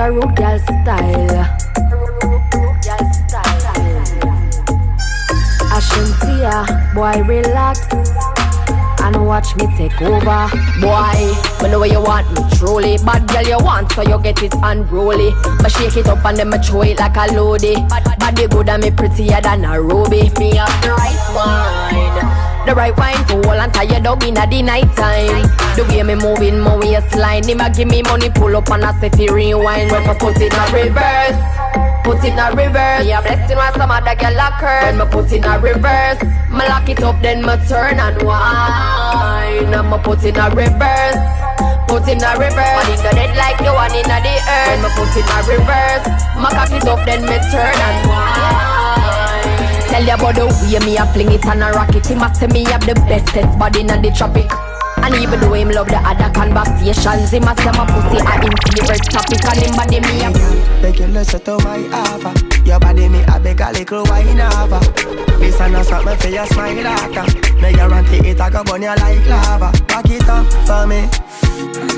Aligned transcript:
your 0.00 0.12
rude 0.12 0.36
girl 0.36 0.58
style. 0.58 1.56
Shenseea, 5.80 6.94
boy, 6.94 7.22
relax 7.24 7.88
and 9.02 9.26
watch 9.26 9.56
me 9.56 9.66
take 9.76 10.00
over. 10.02 10.48
Boy, 10.80 11.32
me 11.62 11.70
know 11.70 11.80
where 11.80 11.88
you 11.88 12.00
want 12.00 12.28
me 12.32 12.56
truly. 12.56 12.96
Bad 12.98 13.26
girl 13.28 13.42
you 13.42 13.64
want, 13.64 13.92
so 13.92 14.02
you 14.02 14.18
get 14.22 14.42
it 14.42 14.54
unruly. 14.62 15.32
But 15.58 15.72
shake 15.72 15.96
it 15.96 16.06
up 16.06 16.24
and 16.24 16.36
then 16.36 16.50
me 16.50 16.58
it 16.58 16.98
like 16.98 17.16
a 17.16 17.32
Loodi. 17.32 17.74
Body 17.88 18.46
good 18.46 18.68
and 18.68 18.82
me 18.82 18.90
prettier 18.90 19.40
than 19.42 19.64
a 19.64 19.80
ruby. 19.80 20.30
Me 20.38 20.54
have 20.56 20.82
the 20.82 20.90
right 20.90 21.32
wine. 21.34 22.09
The 22.66 22.74
right 22.74 22.96
wine 22.96 23.24
for 23.24 23.40
all 23.48 23.60
and 23.60 23.90
your 23.90 24.00
dog 24.00 24.22
in 24.24 24.34
the 24.34 24.62
night 24.62 24.90
time. 24.94 25.48
The 25.76 25.84
way 25.88 26.02
me 26.02 26.14
moving 26.14 26.60
my 26.60 26.76
waistline, 26.76 27.48
him 27.48 27.60
a 27.60 27.70
give 27.70 27.88
me 27.88 28.02
money, 28.02 28.30
pull 28.30 28.54
up 28.56 28.70
and 28.70 28.84
I 28.84 28.92
say 29.00 29.10
fi 29.10 29.32
rewind. 29.32 29.90
When 29.90 30.06
me 30.06 30.14
put 30.18 30.36
it 30.36 30.52
in 30.52 30.66
reverse, 30.72 31.40
put 32.04 32.22
it 32.24 32.36
in 32.36 32.56
reverse. 32.56 33.04
Me 33.04 33.12
a 33.12 33.22
blessing 33.22 33.56
when 33.56 33.72
some 33.74 33.90
other 33.90 34.14
girl 34.14 34.38
a 34.38 34.48
curse. 34.60 34.84
When 34.84 34.98
me 34.98 35.04
put 35.10 35.32
it 35.32 35.44
in 35.44 35.62
reverse, 35.62 36.22
me 36.52 36.64
lock 36.68 36.88
it 36.88 37.02
up 37.02 37.20
then 37.22 37.40
me 37.42 37.56
turn 37.66 37.98
and 37.98 38.22
wine. 38.22 39.72
And 39.72 39.90
me 39.90 39.98
put 40.04 40.22
it 40.24 40.36
in 40.36 40.54
reverse. 40.54 41.40
Put 41.90 42.06
in 42.06 42.22
a 42.22 42.30
reverse 42.38 42.54
Body 42.54 42.94
the 43.02 43.10
dead 43.10 43.36
like 43.36 43.58
the 43.58 43.74
one 43.74 43.90
in 43.90 44.06
the 44.06 44.14
earth 44.14 44.78
me 44.78 44.88
put 44.94 45.10
in 45.10 45.26
a 45.26 45.38
reverse 45.42 46.06
Me 46.38 46.48
cock 46.54 46.70
it 46.70 46.86
up 46.86 47.04
then 47.04 47.22
me 47.22 47.36
turn 47.50 47.74
and 47.74 48.08
wine 48.08 48.69
Tell 50.00 50.08
you 50.08 50.14
about 50.14 50.34
the 50.34 50.46
way 50.48 50.80
me 50.80 50.96
a 50.96 51.04
fling 51.12 51.28
it 51.28 51.44
and 51.44 51.60
a 51.60 51.68
rock 51.76 51.94
it 51.94 52.06
Him 52.06 52.24
a 52.24 52.34
say 52.34 52.46
me 52.46 52.64
have 52.72 52.80
the 52.88 52.94
bestest 53.04 53.52
body 53.58 53.80
in 53.80 53.86
the 53.86 54.08
tropic. 54.16 54.48
And 54.96 55.12
even 55.20 55.40
though 55.40 55.52
him 55.52 55.68
love 55.68 55.88
the 55.92 56.00
other 56.00 56.32
conversations 56.32 57.28
Him 57.28 57.44
a 57.44 57.52
say 57.52 57.68
my 57.76 57.84
pussy 57.84 58.16
a 58.16 58.32
him 58.40 58.56
favorite 58.64 59.04
topic. 59.12 59.44
And 59.44 59.60
him 59.60 59.76
body 59.76 60.00
me 60.00 60.24
a 60.24 60.32
Beg 60.80 61.00
you 61.00 61.06
listen 61.12 61.44
to 61.44 61.60
my 61.60 61.84
offer. 61.92 62.32
Your 62.64 62.80
body 62.80 63.12
me 63.12 63.20
a 63.28 63.36
beg 63.40 63.60
a 63.60 63.72
little 63.76 64.04
wine 64.08 64.40
over 64.40 64.80
This 65.36 65.60
a 65.60 65.68
no 65.68 65.82
something 65.84 66.16
for 66.16 66.28
your 66.32 66.46
smile 66.46 66.80
after 66.80 67.60
Me 67.60 67.68
guarantee 67.76 68.24
it 68.24 68.40
a 68.40 68.48
go 68.48 68.64
burn 68.64 68.80
you 68.80 68.96
like 68.96 69.26
lava. 69.28 69.68
Back 69.84 70.08
it 70.08 70.24
up 70.24 70.48
for 70.64 70.88
me 70.88 71.89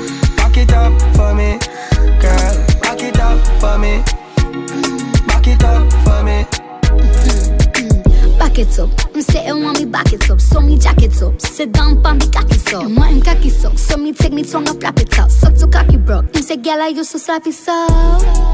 up. 11.23 11.41
Sit 11.41 11.71
down, 11.71 12.01
pa 12.01 12.13
me 12.13 12.27
cocky 12.29 12.57
want 12.95 13.23
cocky 13.25 13.49
so, 13.49 13.75
me 13.97 14.13
take 14.13 14.33
me 14.33 14.43
and. 14.43 15.29
Suck 15.29 15.55
to 15.55 15.67
cocky 15.67 15.97
say, 16.41 16.57
girl, 16.57 16.81
I 16.81 16.87
used 16.87 17.11
to 17.11 17.19
slap 17.19 17.47
it 17.47 17.53
so. 17.53 17.87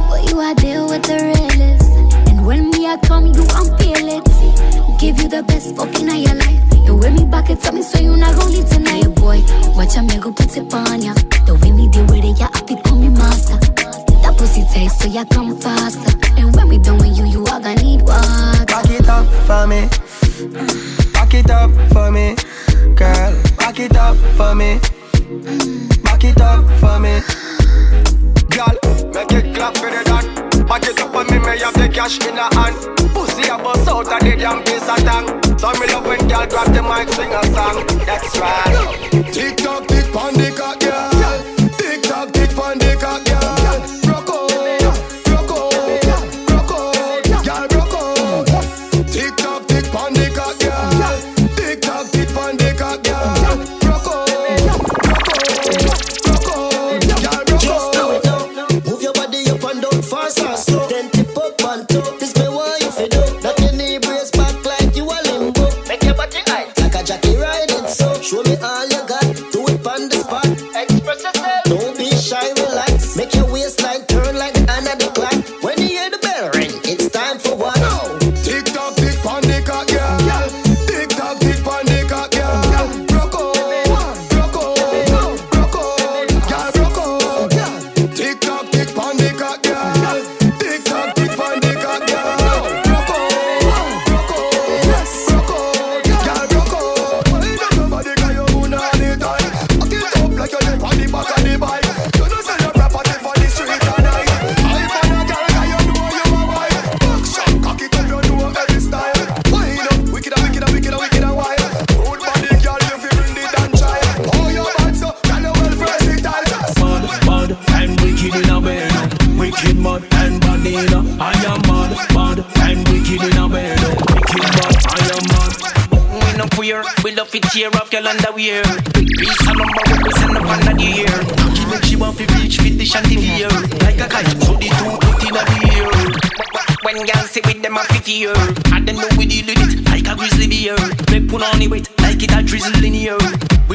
But 0.10 0.30
you 0.30 0.40
are 0.40 0.56
there 0.56 0.84
with 0.84 1.04
the 1.04 1.18
realest. 1.30 1.90
And 2.30 2.46
when 2.46 2.70
me 2.70 2.88
I 2.88 2.98
come, 2.98 3.28
you 3.28 3.44
unfeel 3.60 4.08
it. 4.18 5.00
Give 5.00 5.20
you 5.20 5.30
the 5.30 5.44
best 5.44 5.76
fucking 5.76 6.10
of 6.10 6.16
your 6.16 6.36
life. 6.36 6.64
You 6.86 6.96
wear 6.96 7.12
me 7.12 7.26
back 7.26 7.50
it 7.50 7.66
up, 7.66 7.74
me 7.74 7.82
so 7.82 8.00
you 8.00 8.16
not 8.16 8.36
gon' 8.36 8.52
leave 8.52 8.70
tonight, 8.70 9.16
boy. 9.16 9.42
Watch 9.76 9.98
a 9.98 10.02
go 10.20 10.32
put 10.32 10.56
it 10.56 10.74
on 10.74 11.02
ya. 11.02 11.14
The 11.46 11.58
way 11.62 11.72
me 11.72 11.88
deal 11.90 12.06
with 12.06 12.24
it, 12.24 12.40
yeah, 12.40 12.50
I 12.54 12.62
feel 12.66 12.78
call 12.82 12.98
me 12.98 13.10
master. 13.10 13.58
That 14.22 14.36
pussy 14.38 14.64
taste, 14.74 15.02
so 15.02 15.08
ya 15.08 15.24
come 15.26 15.58
faster. 15.60 16.12
And 16.38 16.56
when 16.56 16.68
we 16.70 16.78
done 16.78 16.98
with 16.98 17.18
you, 17.18 17.26
you 17.26 17.42
are 17.46 17.60
gonna 17.60 17.82
need 17.82 18.02
water. 18.02 18.66
Back 18.66 18.90
it 18.90 19.08
up 19.08 19.26
for 19.46 19.68
me 19.68 19.88
Back 21.14 21.34
it 21.34 21.50
up 21.52 21.70
for 21.92 22.12
me 22.12 22.36
Girl, 23.00 23.32
back 23.56 23.80
it 23.80 23.96
up 23.96 24.18
for 24.36 24.54
me. 24.54 24.78
Back 26.04 26.26
it 26.26 26.42
up 26.42 26.66
for 26.82 27.00
me. 27.00 27.22
Girl, 28.52 28.76
make 29.14 29.32
it 29.32 29.56
clap 29.56 29.78
for 29.78 29.90
the 29.90 30.04
done 30.04 30.28
Back 30.68 30.84
it 30.84 31.00
up 31.00 31.14
for 31.14 31.24
me, 31.32 31.40
may 31.40 31.60
have 31.60 31.74
the 31.76 31.88
cash 31.88 32.20
in 32.28 32.36
her 32.36 32.50
hand. 32.60 32.76
Pussy 33.14 33.48
a 33.48 33.58
bust 33.58 33.88
out 33.88 34.06
of 34.06 34.20
the 34.20 34.36
damn 34.36 34.62
piece 34.66 34.84
of 34.84 35.00
tang 35.08 35.28
So 35.58 35.72
me 35.80 35.88
love 35.88 36.08
when 36.08 36.28
girl 36.28 36.46
grab 36.46 36.74
the 36.76 36.84
mic, 36.84 37.08
sing 37.16 37.32
a 37.32 37.42
song. 37.56 37.88
That's 38.06 38.38
right. 38.38 39.32
Tick 39.32 39.56
tock, 39.56 39.88
tick 39.88 40.12
pon 40.12 40.34
the 40.34 40.52
cock, 40.58 40.79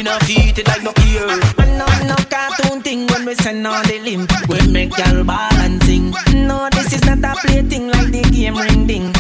not 0.05 0.23
feed 0.25 0.59
it 0.59 0.69
like 0.69 0.83
no 0.83 0.93
ear. 1.09 1.27
And 1.59 1.79
no 1.79 1.87
no 2.07 2.17
cartoon 2.29 2.83
thing 2.83 3.07
when 3.07 3.25
we 3.25 3.35
send 3.35 3.67
on 3.67 3.83
the 3.87 3.99
limb. 4.01 4.29
We 4.49 4.71
make 4.71 4.97
y'all 4.99 5.25
sing. 5.85 6.13
No, 6.47 6.69
this 6.71 6.93
is 6.93 7.05
not 7.05 7.25
a 7.25 7.41
play 7.41 7.63
thing 7.63 7.89
like 7.89 8.11
the 8.13 8.23
game 8.31 8.57
ring 8.57 8.87
ding. 8.87 9.13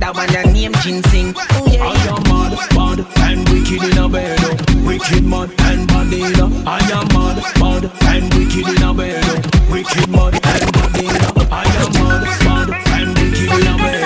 That 0.00 0.14
one 0.14 0.34
a 0.34 0.42
name 0.52 0.74
ginseng. 0.82 1.34
Oh 1.36 1.66
yeah. 1.70 1.86
Oh. 1.86 1.94
I 1.94 2.10
am 2.10 2.22
mad, 2.30 2.52
mad, 2.74 2.98
and 3.22 3.48
wicked 3.48 3.82
in 3.86 3.98
a 3.98 4.08
bed. 4.08 4.38
Oh. 4.42 4.86
Wicked 4.86 5.24
mad 5.24 5.50
and 5.68 5.86
bad 5.86 6.12
in 6.12 6.40
a. 6.40 6.46
I 6.66 6.80
am 6.90 7.06
mad, 7.14 7.38
mad, 7.62 7.84
and 8.10 8.26
wicked 8.34 8.66
in 8.66 8.82
a 8.82 8.90
bed. 8.92 9.22
Oh. 9.24 9.72
Wicked 9.72 10.08
mad 10.10 10.34
and 10.34 10.66
bad 10.74 10.98
in 10.98 11.22
a. 11.22 11.30
I 11.50 11.64
am 11.82 11.92
mad, 12.02 12.22
mad, 12.46 12.68
and 12.96 13.10
wicked 13.18 13.50
in 13.56 13.66
a 13.70 13.74
bed. 13.78 14.02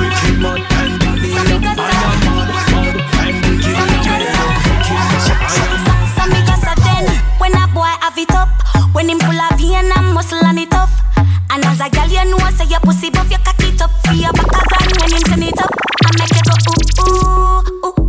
Wicked 0.00 0.38
mad 0.40 0.73
When 8.94 9.10
him 9.10 9.18
full 9.18 9.34
of 9.34 9.58
vein 9.58 9.90
and 9.90 10.14
muscle 10.14 10.38
and 10.44 10.58
it 10.58 10.70
tough. 10.70 10.90
And 11.50 11.64
as 11.64 11.80
a 11.80 11.90
girl 11.90 12.08
you 12.08 12.30
know 12.30 12.38
say 12.50 12.66
your 12.66 12.80
pussy 12.80 13.10
buff 13.10 13.30
you 13.30 13.38
cock 13.38 13.60
it 13.60 13.82
up 13.82 13.90
your 14.14 14.32
back 14.32 14.70
and 14.80 15.00
when 15.00 15.10
him 15.12 15.22
turn 15.22 15.42
it 15.42 15.58
up, 15.58 15.70
I 16.04 16.10
make 16.18 16.30
you 16.30 16.42
go 16.46 16.54
ooh 17.02 17.86
ooh 17.86 18.00
ooh 18.00 18.03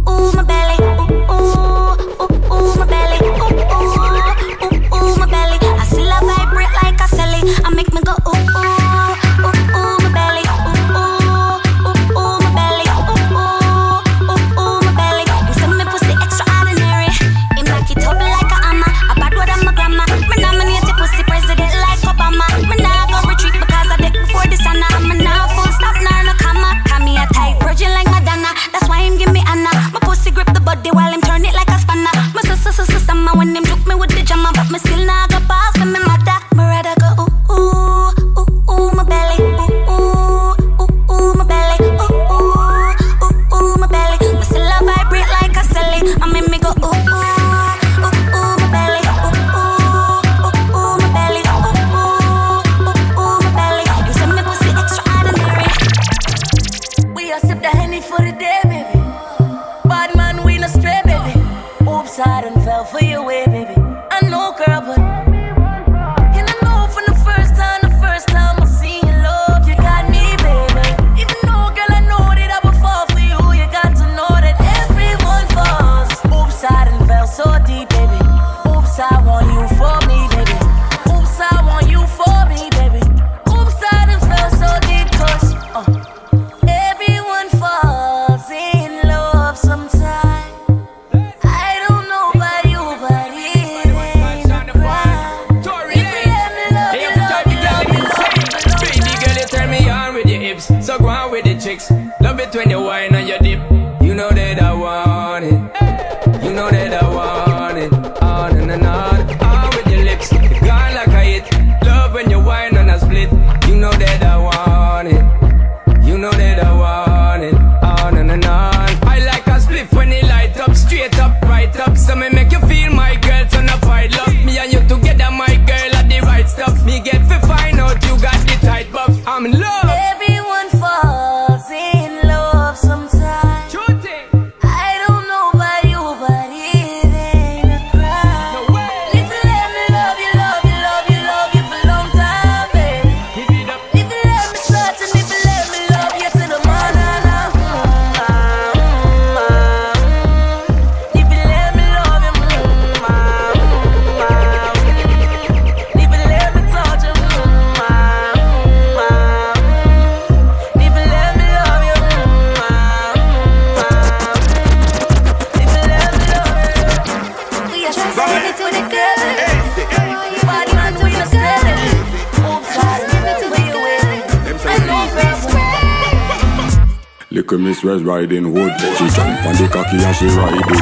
Riding 178.36 178.54
Hood. 178.54 178.74
She 178.98 179.16
jump 179.16 179.46
on 179.46 179.56
the 179.56 179.70
cocky 179.72 179.98
and 179.98 180.16
she 180.16 180.28
ride 180.28 180.75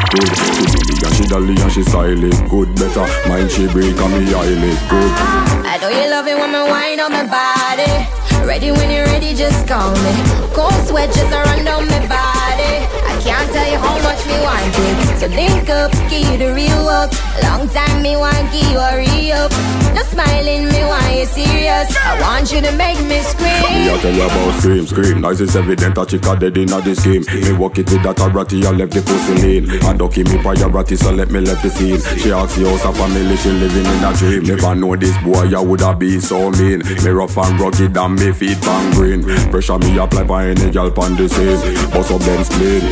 me 21.24 21.44
serious. 21.44 21.96
I 21.98 22.20
want 22.20 22.52
you 22.52 22.62
to 22.62 22.72
make 22.74 23.00
me 23.08 23.20
scream. 23.22 23.64
Me 23.64 23.90
I 23.90 23.98
tell 24.02 24.14
you 24.14 24.24
about 24.24 24.60
scream, 24.60 24.86
scream. 24.88 25.22
Nice 25.22 25.40
is 25.40 25.56
evident 25.56 25.98
a 25.98 26.06
chica 26.06 26.36
dead 26.36 26.58
in 26.58 26.68
the 26.68 26.96
scheme. 26.96 27.24
Me 27.44 27.52
walk 27.54 27.78
it 27.78 27.90
with 27.92 28.04
that 28.04 28.20
ratty, 28.34 28.66
I 28.66 28.72
left 28.72 28.94
the 28.94 29.02
pussy 29.02 29.36
lean. 29.42 29.70
And 29.84 30.00
ducky 30.00 30.24
me 30.24 30.38
priority, 30.42 30.96
so 30.96 31.12
let 31.12 31.32
me 31.32 31.40
left 31.40 31.64
the 31.64 31.70
scene. 31.70 32.00
She 32.20 32.32
asks 32.32 32.58
you 32.58 32.68
house 32.68 32.86
a 32.86 32.92
family, 32.94 33.36
she 33.38 33.52
living 33.52 33.86
in 33.86 34.04
a 34.04 34.12
dream. 34.14 34.44
Never 34.44 34.76
know 34.76 34.96
this 34.96 35.16
boy, 35.24 35.48
I 35.48 35.62
woulda 35.62 35.96
be 35.96 36.20
so 36.20 36.52
mean. 36.52 36.84
Me 37.04 37.10
rough 37.10 37.38
and 37.38 37.60
rugged 37.60 37.96
and 37.96 38.16
me 38.20 38.32
feet 38.34 38.60
pan 38.62 38.92
green. 38.94 39.24
Pressure 39.52 39.78
me 39.80 39.98
apply 39.98 40.28
for 40.28 40.42
any 40.42 40.72
girl 40.72 40.92
on 41.00 41.16
the 41.16 41.30
scene. 41.30 41.92
Bust 41.92 42.12
up 42.12 42.22
them 42.22 42.44
spleen. 42.44 42.84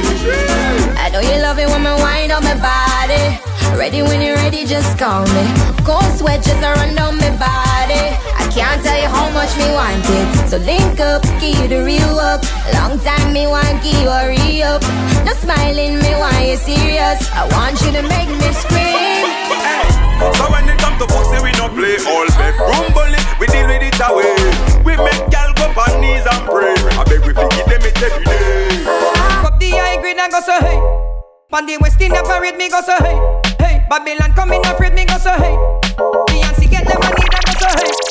I 0.96 1.10
know 1.12 1.20
you 1.20 1.42
love 1.42 1.60
it 1.60 1.68
when 1.68 1.86
I 1.86 1.96
wine 2.00 2.32
on 2.32 2.44
my 2.44 2.56
body. 2.56 3.52
Ready 3.78 4.02
when 4.04 4.22
you're 4.22 4.36
ready, 4.36 4.66
just 4.66 4.98
call 4.98 5.26
me. 5.26 5.44
Cold 5.84 6.04
sweat 6.18 6.44
just 6.44 6.62
run 6.62 6.96
down 6.96 7.18
my 7.18 7.32
body. 7.38 8.21
I 8.38 8.46
can't 8.54 8.84
tell 8.84 9.00
you 9.00 9.08
how 9.08 9.30
much 9.32 9.56
me 9.58 9.68
want 9.74 10.06
it. 10.06 10.50
So 10.50 10.58
link 10.58 11.00
up, 11.00 11.24
give 11.40 11.58
you 11.58 11.68
the 11.68 11.84
real 11.84 12.16
work. 12.16 12.42
Long 12.74 13.00
time 13.00 13.34
me 13.34 13.48
want 13.48 13.82
give 13.84 13.98
you 13.98 14.10
a 14.10 14.30
re-up. 14.30 14.82
No 15.26 15.34
smiling, 15.34 15.98
me 16.00 16.12
want 16.20 16.46
you 16.46 16.58
serious. 16.58 17.20
I 17.34 17.48
want 17.56 17.80
you 17.82 17.92
to 17.98 18.04
make 18.04 18.30
me 18.30 18.50
scream. 18.54 19.26
So 20.38 20.46
when 20.54 20.70
it 20.70 20.78
come 20.78 20.98
to 21.02 21.08
pussy, 21.10 21.42
we 21.42 21.52
don't 21.58 21.74
play 21.74 21.98
all 22.06 22.28
bedroom 22.38 22.94
bully. 22.94 23.18
We 23.42 23.48
deal 23.50 23.66
with 23.66 23.82
it 23.82 23.98
away. 23.98 24.38
We 24.86 24.94
make 25.02 25.26
gal 25.34 25.50
go 25.58 25.66
on 25.74 26.02
knees 26.02 26.26
and 26.30 26.46
pray. 26.46 26.78
I 26.94 27.04
beg 27.10 27.26
we 27.26 27.34
forgive 27.34 27.66
them 27.66 27.82
it 27.82 27.98
every 27.98 28.26
day. 28.26 28.86
Up 29.42 29.58
the 29.58 29.70
high 29.74 29.98
grade 29.98 30.18
and 30.22 30.32
go 30.32 30.42
so 30.42 30.54
hey. 30.62 30.78
On 31.54 31.66
the 31.66 31.78
West 31.82 32.00
Indian 32.00 32.24
parade 32.24 32.56
me 32.56 32.70
go 32.70 32.82
so 32.82 32.96
hey. 33.02 33.18
Hey, 33.58 33.86
Babylon 33.90 34.34
coming 34.34 34.62
afraid 34.66 34.94
me 34.94 35.06
go 35.06 35.18
so 35.18 35.34
hey. 35.34 35.58
Beyonce 36.30 36.70
get 36.70 36.86
them 36.86 37.00
money 37.02 37.26
that 37.34 37.44
go 37.50 37.54
so 37.58 37.70
hey. 37.82 38.11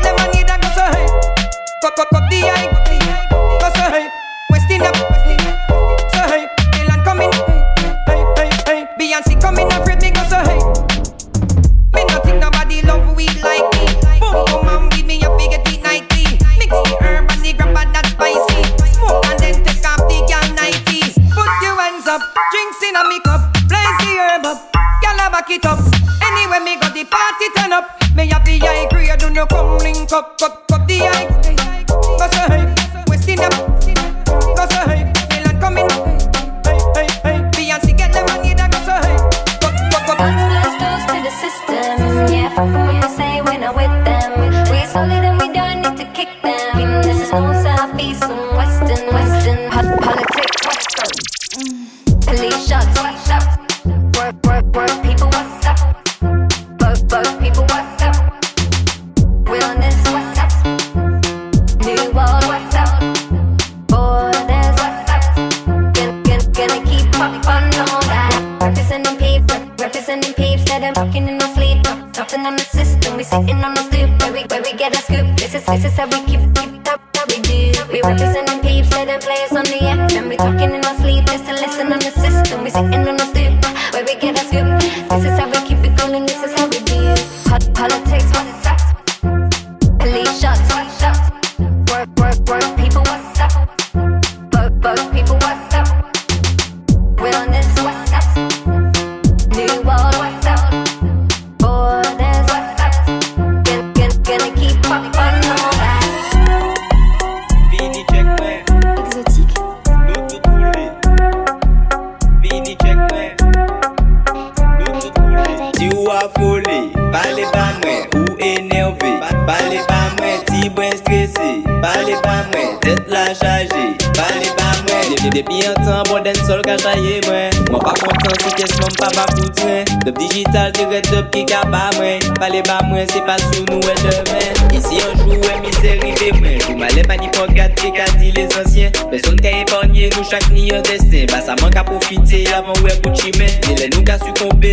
listen 82.31 82.59
on 82.59 82.63
the 82.63 82.63
system. 82.63 82.63
We 82.63 82.69
sitting 82.69 83.40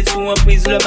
this 0.04 0.14
one, 0.14 0.36
please 0.36 0.66
look. 0.66 0.77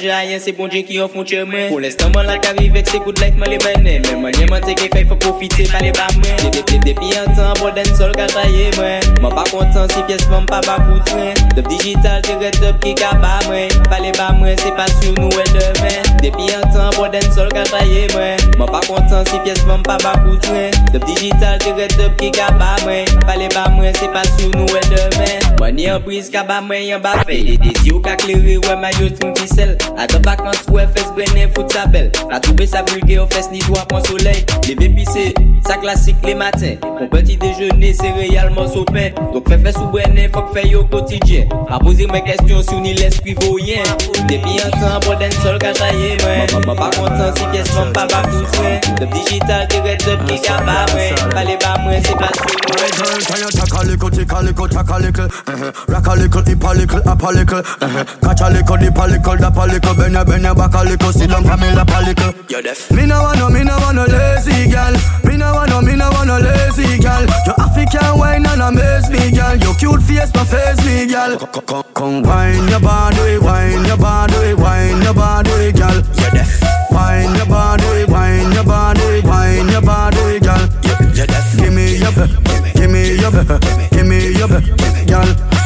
manje 0.00 0.10
a 0.10 0.24
yon, 0.24 0.40
se 0.40 0.52
bon 0.56 0.68
djen 0.70 0.84
ki 0.86 0.96
yon 0.96 1.08
fon 1.12 1.26
tche 1.26 1.42
men 1.48 1.68
Pou 1.68 1.80
lestan 1.82 2.12
man 2.14 2.26
lak 2.28 2.46
avivek, 2.48 2.88
se 2.88 2.98
good 3.04 3.18
life 3.20 3.36
man 3.36 3.50
le 3.52 3.58
menen 3.64 4.04
Men 4.06 4.22
man 4.22 4.36
yon 4.40 4.48
man 4.50 4.62
teke 4.64 4.88
fay, 4.92 5.04
fò 5.08 5.16
profite, 5.20 5.66
pa 5.70 5.80
le 5.84 5.90
ba 5.96 6.06
men 6.20 6.38
Dep 6.54 6.68
dep 6.70 6.84
dep 6.86 7.00
yon 7.04 7.28
tan, 7.36 7.52
bon 7.60 7.74
den 7.76 7.88
sol 7.98 8.14
ka 8.16 8.28
traye 8.32 8.70
men 8.78 9.04
Man 9.20 9.34
pa 9.36 9.44
kontan, 9.50 9.88
si 9.92 10.04
pyes 10.08 10.24
fòm 10.30 10.46
pa 10.48 10.62
pa 10.64 10.78
koutren 10.86 11.36
Dop 11.56 11.68
digital, 11.68 12.22
te 12.24 12.36
redop 12.40 12.80
ki 12.84 12.94
ka 13.00 13.12
ba 13.20 13.36
men 13.50 13.72
Pa 13.90 14.00
le 14.00 14.14
ba 14.16 14.30
men, 14.38 14.56
se 14.62 14.72
pa 14.78 14.86
sur 14.96 15.12
nou 15.18 15.28
el 15.42 15.52
demen. 15.56 16.08
Dep 16.24 16.38
yon 16.48 16.64
tan, 16.72 16.88
bon 16.96 17.12
den 17.12 17.26
sol 17.34 17.52
ka 17.52 17.66
traye 17.68 18.06
men 18.14 18.40
Man 18.56 18.72
pa 18.72 18.80
kontan, 18.88 19.26
si 19.28 19.42
pyes 19.44 19.60
fòm 19.68 19.84
pa 19.86 19.98
pa 20.04 20.16
koutren 20.24 20.72
Dop 20.94 21.04
digital, 21.10 21.60
te 21.60 21.74
redop 21.76 22.16
ki 22.20 22.32
ka 22.38 22.48
ba 22.60 22.76
men 22.86 23.08
Pa 23.26 23.36
le 23.40 23.52
ba 23.56 23.68
men, 23.76 23.92
se 24.00 24.08
pa 24.14 24.24
sur 24.36 24.48
nou 24.56 24.80
el 24.80 24.90
demen 24.94 25.50
Mani 25.60 25.90
yon 25.90 26.00
bris, 26.06 26.32
ka 26.32 26.46
ba 26.48 26.62
men 26.64 26.86
yon 26.88 27.04
ba 27.04 27.18
fey 27.26 27.58
Desi 27.60 27.92
ou 27.92 28.00
ka 28.04 28.16
kleri, 28.20 28.56
wè 28.64 28.80
ma 28.80 28.94
yo 28.96 29.12
trim 29.12 29.36
pisel 29.36 29.76
Adan 29.98 30.22
bak 30.22 30.42
nan 30.44 30.54
skou 30.54 30.78
e 30.78 30.86
fes 30.94 31.08
fout 31.54 31.72
sa 31.72 31.86
bel 31.86 32.10
La 32.30 32.40
toube 32.40 32.66
sa 32.66 32.82
vulge 32.82 33.18
ou 33.18 33.26
fes 33.32 33.50
ni 33.50 33.58
dwa 33.66 33.84
pon 33.88 34.02
soley 34.04 34.44
Leve 34.68 34.88
pise, 34.94 35.32
sa 35.66 35.76
klasik 35.76 36.16
le 36.24 36.34
maten 36.34 36.78
Kon 36.80 37.08
peti 37.12 37.36
dejene 37.36 37.92
se 37.94 38.12
reyalman 38.16 38.68
sopen 38.68 39.14
Donk 39.32 39.48
fe 39.48 39.58
fes 39.64 39.76
ou 39.80 39.90
brenen 39.90 40.30
fok 40.34 40.52
fe 40.54 40.66
yo 40.68 40.84
kotidjen 40.92 41.48
A 41.68 41.80
pose 41.82 42.06
mwen 42.10 42.24
kestyon 42.26 42.62
sou 42.66 42.80
ni 42.80 42.94
l'espri 42.98 43.34
voyen 43.40 43.84
Depi 44.30 44.58
an 44.64 44.74
tan 44.78 45.00
boden 45.06 45.34
sol 45.40 45.58
ka 45.62 45.72
mwen 45.80 46.54
Mwen 46.54 46.76
pa 46.76 46.90
kontan 46.96 47.34
si 47.36 47.48
kesyon 47.54 47.92
pa 47.96 48.06
bak 48.10 48.30
douten 48.30 48.80
Dep 49.00 49.10
digital 49.16 49.66
direk 49.72 50.04
dep 50.06 50.26
ki 50.28 50.40
ka 50.46 50.60
ba 50.66 50.84
mwen 50.94 51.18
Pale 51.34 51.58
ba 51.64 51.76
mwen 51.84 52.04
se 52.04 52.16
pa 52.20 52.30
sou 52.38 52.46
mwen 52.46 52.68
Tayan 53.30 53.52
takaliko, 53.54 54.10
tikaliko, 54.10 54.68
little 59.80 59.92
uh-huh. 59.92 60.00
A 60.00 60.00
a 60.00 60.00
up 60.00 60.00
a 60.00 60.00
a 60.00 60.00
a 60.00 60.00
a 60.00 60.00
Bend 60.00 60.14
your, 60.14 60.24
bend 60.24 60.44
your 60.44 60.54
back 60.54 60.74
a 60.74 60.82
little, 60.84 61.12
sit 61.12 61.30
down 61.30 61.44
for 61.44 61.56
me 61.56 61.70
lap 61.74 61.90
a 61.90 62.04
little 62.04 62.34
You're 62.48 62.62
deaf. 62.62 62.90
Me 62.90 63.06
no 63.06 63.22
want 63.22 63.38
no, 63.38 63.50
me 63.50 63.64
no 63.64 63.76
want 63.78 63.96
no 63.96 64.04
lazy 64.04 64.70
gal 64.70 64.94
Me 65.24 65.36
no 65.36 65.52
want 65.54 65.70
no, 65.70 65.80
me 65.82 65.96
no 65.96 66.10
want 66.10 66.28
no 66.28 66.38
lazy 66.38 66.98
gal 66.98 67.22
You 67.46 67.54
African 67.58 68.18
wine 68.18 68.46
and 68.46 68.62
amaze 68.62 69.10
me 69.10 69.30
gal 69.30 69.56
Your 69.56 69.74
cute 69.74 70.02
face 70.02 70.32
no 70.34 70.44
face 70.44 70.84
me 70.84 71.06
gal 71.06 71.36
Come, 71.38 71.62
come, 71.66 71.84
come. 71.94 72.22
Wine 72.22 72.68
your 72.68 72.80
body, 72.80 73.38
wine 73.38 73.84
your 73.84 73.96
body, 73.96 74.54
wine 74.54 75.02
your 75.02 75.14
body 75.14 75.72
gal 75.72 75.94
You're 75.94 76.30
deaf. 76.30 76.60
Wine 76.90 77.34
your 77.36 77.46
body, 77.46 78.04
wine 78.04 78.52
your 78.52 78.64
body, 78.64 79.20
wine 79.22 79.68
your 79.68 79.82
body 79.82 80.40
gal 80.40 80.68
You're 81.14 81.26
deaf. 81.26 81.56
Give 81.56 81.72
me 81.72 81.98
your, 81.98 82.12
give 82.74 82.90
me. 82.90 83.16
your, 83.16 83.30
give 83.90 84.06
me 84.06 84.32
your, 84.32 84.48
gal. 85.06 85.59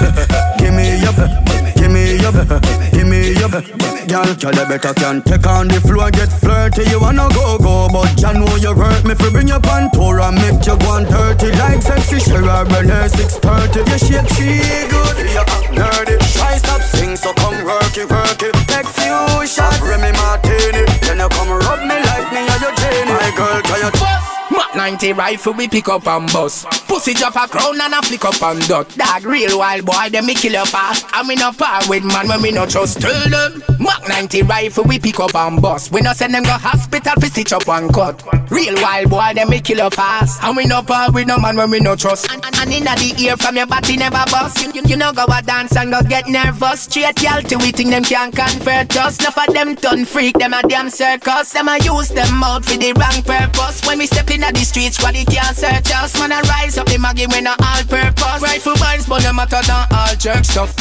Girl, 4.14 4.54
you 4.54 4.66
better 4.70 4.94
can 4.94 5.22
take 5.22 5.44
on 5.44 5.66
the 5.66 5.80
floor, 5.82 6.06
and 6.06 6.14
get 6.14 6.30
flirty. 6.30 6.86
You 6.86 7.00
wanna 7.00 7.26
go 7.34 7.58
go, 7.58 7.88
but 7.90 8.14
ya 8.14 8.30
know 8.30 8.46
you 8.62 8.70
hurt 8.70 9.02
me. 9.02 9.12
Fi 9.12 9.28
bring 9.30 9.48
your 9.48 9.58
pantour 9.58 10.22
and 10.22 10.38
make 10.38 10.62
you 10.62 10.78
go 10.78 10.94
on 10.94 11.02
dirty 11.10 11.50
like 11.58 11.82
sexy 11.82 12.22
Shara 12.22 12.62
Renee 12.62 13.08
six 13.10 13.34
thirty. 13.42 13.82
You 13.82 13.98
shake 13.98 14.30
she 14.38 14.62
good, 14.86 15.18
you 15.18 15.42
act 15.42 15.66
nerdy. 15.74 16.14
Try 16.30 16.54
stop 16.62 16.82
sing, 16.82 17.16
so 17.16 17.34
come 17.34 17.58
work 17.66 17.98
it, 17.98 18.06
work 18.06 18.38
it. 18.38 18.54
Take 18.70 18.86
few 18.86 19.18
shots, 19.50 19.82
Remy 19.82 20.14
Martini. 20.14 20.86
Then 21.02 21.18
you 21.18 21.28
come 21.34 21.50
rub 21.50 21.82
me 21.82 21.98
like 21.98 22.30
me 22.30 22.46
or 22.46 22.58
your 22.62 22.74
Jenny. 22.78 23.10
My 23.10 23.34
girl, 23.34 23.62
can 23.66 23.82
you? 23.82 24.33
Mac 24.54 24.74
90 24.76 25.12
rifle 25.14 25.52
we 25.52 25.68
pick 25.68 25.88
up 25.88 26.06
and 26.06 26.30
bust. 26.32 26.66
Pussy 26.86 27.14
drop 27.14 27.34
a 27.36 27.48
crown 27.48 27.80
and 27.80 27.94
a 27.94 28.02
flick 28.02 28.24
up 28.24 28.40
and 28.42 28.60
dot 28.68 28.88
Dog 28.96 29.24
real 29.24 29.58
wild 29.58 29.84
boy 29.84 30.08
them 30.10 30.26
me 30.26 30.34
kill 30.34 30.52
you 30.52 30.64
fast. 30.66 31.06
And 31.12 31.26
me 31.26 31.34
no 31.34 31.52
par 31.52 31.82
with 31.88 32.04
man 32.04 32.28
when 32.28 32.40
me 32.42 32.50
no 32.52 32.66
trust 32.66 33.00
Tell 33.00 33.28
them. 33.28 33.62
Mac 33.80 34.06
90 34.08 34.42
rifle 34.42 34.84
we 34.84 34.98
pick 34.98 35.18
up 35.18 35.34
and 35.34 35.60
bust. 35.60 35.90
We 35.92 36.00
no 36.00 36.12
send 36.12 36.34
them 36.34 36.44
go 36.44 36.50
hospital 36.50 37.14
for 37.20 37.26
stitch 37.26 37.52
up 37.52 37.68
and 37.68 37.92
cut. 37.92 38.22
Real 38.50 38.74
wild 38.74 39.10
boy 39.10 39.32
them 39.34 39.50
me 39.50 39.60
kill 39.60 39.78
you 39.78 39.90
fast. 39.90 40.42
And 40.42 40.56
we 40.56 40.66
no 40.66 40.82
par 40.82 41.10
with 41.12 41.26
no 41.26 41.38
man 41.38 41.56
when 41.56 41.70
we 41.70 41.80
no 41.80 41.96
trust. 41.96 42.30
And, 42.30 42.44
and, 42.44 42.56
and 42.56 42.72
inna 42.72 42.94
the 42.96 43.14
ear 43.22 43.36
from 43.36 43.56
your 43.56 43.66
body 43.66 43.96
never 43.96 44.24
bust. 44.30 44.62
You, 44.62 44.72
you, 44.72 44.82
you 44.86 44.96
know 44.96 45.12
go 45.12 45.24
a 45.24 45.42
dance 45.42 45.76
and 45.76 45.90
go 45.90 46.02
get 46.02 46.28
nervous. 46.28 46.82
Straight 46.82 47.20
y'all 47.22 47.42
to 47.42 47.56
we 47.56 47.72
think 47.72 47.90
them 47.90 48.04
can't 48.04 48.34
convert 48.34 48.96
us. 48.96 49.18
Enough 49.18 49.48
of 49.48 49.54
them 49.54 49.74
done 49.74 50.04
freak 50.04 50.38
them 50.38 50.52
a 50.52 50.62
damn 50.62 50.90
circus. 50.90 51.52
Them 51.52 51.68
a 51.68 51.78
use 51.78 52.08
them 52.10 52.42
out 52.42 52.64
for 52.64 52.76
the 52.76 52.92
wrong 52.92 53.22
purpose. 53.22 53.84
When 53.86 53.98
we 53.98 54.06
step 54.06 54.30
inna 54.44 54.58
the 54.58 54.64
streets, 54.64 54.98
squaddy 54.98 55.24
can't 55.26 55.56
search 55.56 55.92
us 55.94 56.18
Man, 56.18 56.32
I 56.32 56.40
rise 56.42 56.78
up 56.78 56.86
the 56.86 56.98
maggie 56.98 57.26
when 57.26 57.46
I 57.46 57.56
all 57.56 57.84
purpose. 57.88 58.42
Rifle 58.42 58.76
binds, 58.76 59.06
but 59.08 59.22
them 59.22 59.36
hotter 59.36 59.62
than 59.64 59.86
all 59.92 60.14
jerk 60.16 60.44
stuff. 60.44 60.76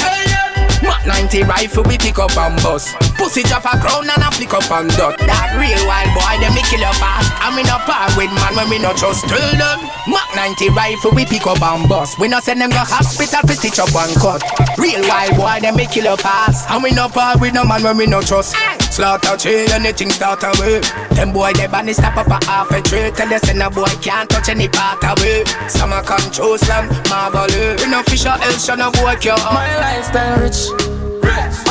Mac 0.83 1.07
90 1.07 1.43
rifle, 1.43 1.83
we 1.83 1.97
pick 1.97 2.19
up 2.19 2.35
and 2.35 2.59
bust. 2.61 2.95
Pussy 3.15 3.43
drop 3.43 3.63
a 3.63 3.79
crown 3.79 4.03
and 4.03 4.23
a 4.23 4.29
flick 4.31 4.51
up 4.51 4.67
and 4.67 4.91
dot 4.99 5.15
That 5.19 5.55
real 5.55 5.79
wild 5.87 6.11
boy, 6.11 6.35
them 6.43 6.51
me 6.51 6.63
kill 6.67 6.83
you 6.83 6.95
fast. 6.99 7.31
I'm 7.39 7.55
in 7.55 7.67
a 7.71 7.79
par 7.87 8.11
with 8.19 8.31
man 8.35 8.55
when 8.55 8.67
we 8.67 8.79
no 8.79 8.91
trust 8.91 9.23
Tell 9.31 9.39
them. 9.55 9.79
Mac 10.11 10.27
90 10.35 10.69
rifle, 10.75 11.11
we 11.15 11.23
pick 11.23 11.47
up 11.47 11.61
and 11.61 11.87
bust. 11.87 12.19
We 12.19 12.27
no 12.27 12.39
send 12.39 12.59
them 12.59 12.69
go 12.69 12.83
hospital 12.83 13.39
for 13.47 13.55
stitch 13.55 13.79
up 13.79 13.95
cut. 14.19 14.43
Real 14.77 15.01
wild 15.07 15.39
boy, 15.39 15.63
them 15.63 15.79
me 15.79 15.87
kill 15.87 16.03
you 16.03 16.17
fast. 16.17 16.67
I'm 16.69 16.83
in 16.83 16.99
a 16.99 17.07
par 17.07 17.39
with 17.39 17.53
no 17.53 17.63
man 17.63 17.83
when 17.83 17.95
we 17.97 18.05
no 18.07 18.19
trust 18.21 18.55
Slaughter 18.93 19.35
tree, 19.37 19.65
anything 19.73 20.11
start 20.11 20.43
away. 20.43 20.79
Them 21.17 21.33
boy, 21.33 21.51
they 21.53 21.65
ban 21.65 21.91
stop 21.95 22.15
up 22.15 22.27
a 22.27 22.37
half 22.45 22.69
a 22.69 22.79
tree. 22.79 23.09
Tell 23.09 23.27
you 23.27 23.39
say 23.39 23.57
no 23.57 23.71
boy 23.71 23.89
can't 24.05 24.29
touch 24.29 24.49
any 24.49 24.69
part 24.69 25.01
away 25.01 25.43
Some 25.67 25.91
a 25.91 26.03
control 26.03 26.59
slam, 26.59 26.85
marvelous 27.09 27.83
We 27.83 27.89
no 27.89 28.03
fish 28.03 28.27
or 28.27 28.37
else, 28.45 28.67
no 28.69 28.91
boy 28.91 29.15
can't 29.17 29.41
My 29.49 29.65
lifestyle 29.81 30.37
rich. 30.45 30.69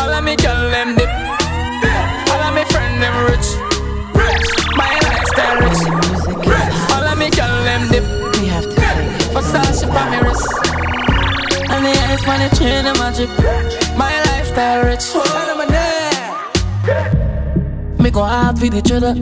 All 0.03 0.11
of 0.11 0.25
me 0.25 0.35
girl 0.35 0.71
them 0.75 0.97
dip. 0.99 1.09
All 2.27 2.43
of 2.43 2.55
me 2.59 2.65
friend 2.75 2.99
them 2.99 3.15
rich. 3.31 3.47
My 4.75 4.91
lifestyle 5.07 5.63
rich. 5.63 5.79
All 6.91 7.07
of 7.07 7.19
me 7.19 7.31
girl 7.31 7.55
them 7.63 7.87
dip. 7.87 8.03
We 8.35 8.49
have 8.51 8.67
Versace 9.31 9.87
for 9.87 10.07
me 10.11 10.19
wrist 10.27 10.51
And 11.71 11.87
the 11.87 11.93
ice 12.11 12.27
money 12.27 12.49
chain 12.59 12.85
in 12.85 12.99
my 12.99 13.15
drip 13.15 13.31
My 13.97 14.11
lifestyle 14.27 14.87
rich. 14.87 15.07
Me 15.71 15.72
go 18.13 18.23
hard 18.23 18.59
for 18.59 18.69
the 18.69 18.83
cheddar. 18.83 19.15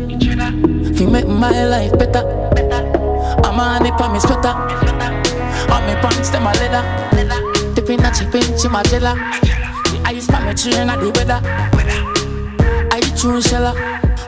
Fi 0.95 1.07
make 1.07 1.29
my 1.29 1.65
life 1.65 1.97
better 1.97 2.27
I'm 3.47 3.59
on 3.61 3.87
it 3.87 3.95
for 3.97 4.11
me 4.11 4.19
sweater. 4.19 4.55
On 5.71 5.83
me 5.87 5.95
pants 6.03 6.31
them 6.31 6.47
a 6.47 6.53
leather. 6.59 6.83
Dipping 7.75 8.03
a 8.03 8.11
chip 8.11 8.35
in 8.35 8.43
chimagella 8.59 9.15
The 9.85 10.03
ice 10.05 10.27
for 10.27 10.41
me 10.43 10.55
chain 10.55 10.91
at 10.91 10.99
the 10.99 11.11
weather. 11.15 11.41
I 12.91 13.01
true 13.17 13.41
sheller 13.41 13.75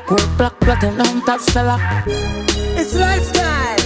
Gold 0.07 0.31
black 0.39 0.59
platinum 0.61 1.23
top 1.23 1.41
seller. 1.41 1.79
It's 2.07 2.95
lifestyle. 2.95 3.83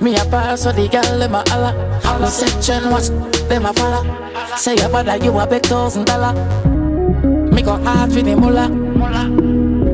Me 0.00 0.16
a 0.16 0.24
pass 0.24 0.62
so 0.62 0.72
the 0.72 0.88
girl 0.88 1.18
them 1.18 1.34
a 1.34 1.44
holla. 1.48 2.00
All 2.06 2.18
the 2.18 2.26
section 2.26 2.90
watch 2.90 3.08
them 3.48 3.66
a 3.66 3.72
follow. 3.74 4.02
Say 4.56 4.76
your 4.76 4.88
bother 4.88 5.22
you 5.22 5.38
a 5.38 5.46
big 5.46 5.62
thousand 5.62 6.06
dollar. 6.06 6.32
Me 7.52 7.60
go 7.62 7.76
hard 7.76 8.12
for 8.12 8.22
the 8.22 8.34
mullah 8.34 8.89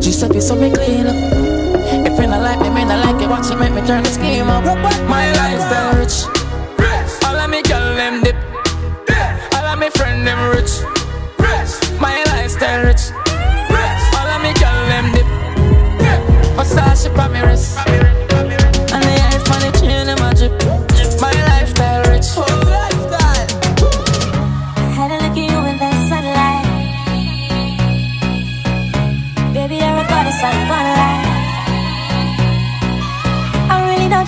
Giuseppe 0.07 0.41
so 0.41 0.55
me 0.55 0.71
clean 0.71 1.05
up. 1.05 1.17
If 2.07 2.17
you 2.21 2.29
not 2.29 2.41
like 2.41 2.61
me, 2.61 2.71
me 2.71 2.85
not 2.85 3.05
like 3.05 3.21
it 3.21 3.29
Watch 3.29 3.51
it 3.51 3.59
make 3.59 3.73
me 3.73 3.85
turn 3.85 4.05
the 4.05 4.09
scheme 4.11 4.49
up. 4.49 4.63
My 5.09 5.33
lifestyle 5.33 5.99
rich. 5.99 6.31
All 7.25 7.35
of 7.35 7.51
me 7.51 7.61
girl 7.63 7.97
them 7.97 8.23
dip. 8.23 8.37
All 9.57 9.65
of 9.65 9.81
me 9.81 9.91
friend 9.91 10.25
them 10.25 10.39
rich. 10.51 10.71
My 12.01 12.23
lifestyle 12.29 12.85
rich. 12.87 13.11
All 14.15 14.31
of 14.31 14.43
me 14.43 14.55
girl 14.63 14.87
them 14.87 15.11
dip. 15.11 15.27
Versace 16.55 17.11
for 17.13 17.29
me 17.29 17.41
wrist 17.41 17.76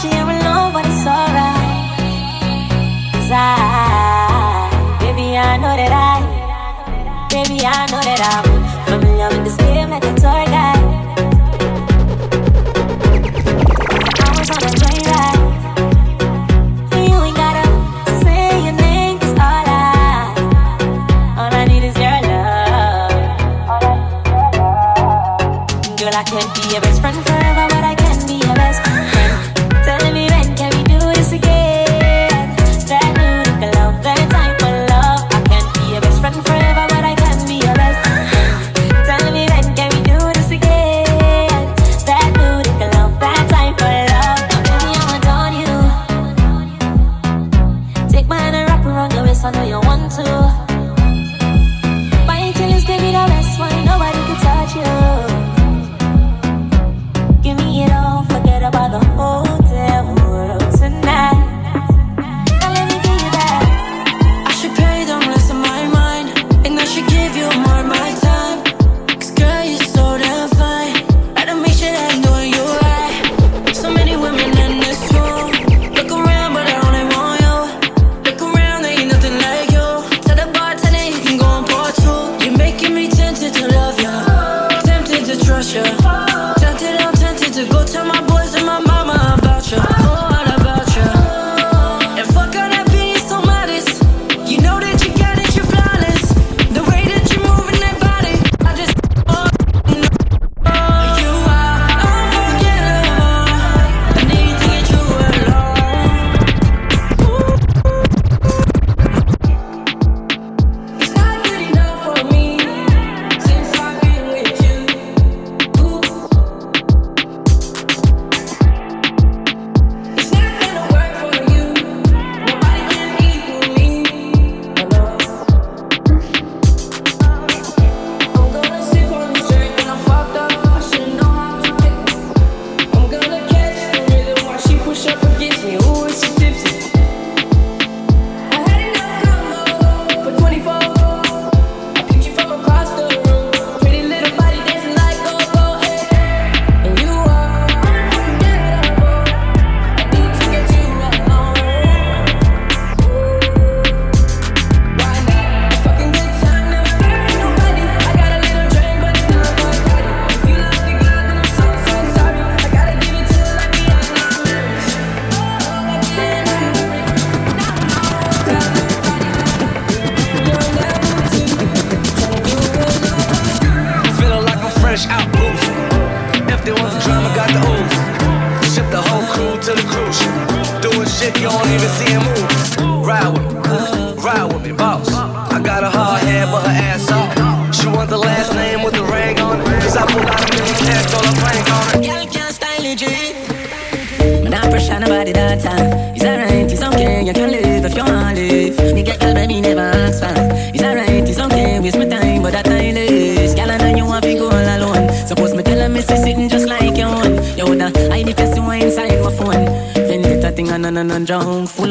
you 0.05 0.11
know, 0.11 0.71
but 0.73 0.87
it's 0.87 1.07
alright. 1.07 1.90
Cause 3.12 3.31
I, 3.33 4.97
baby, 5.00 5.37
I 5.37 5.57
know 5.57 5.75
that 5.75 5.93
I, 5.93 7.28
baby, 7.28 7.64
I 7.64 7.87
know 7.90 8.00
that 8.00 8.21
I'm 8.21 8.48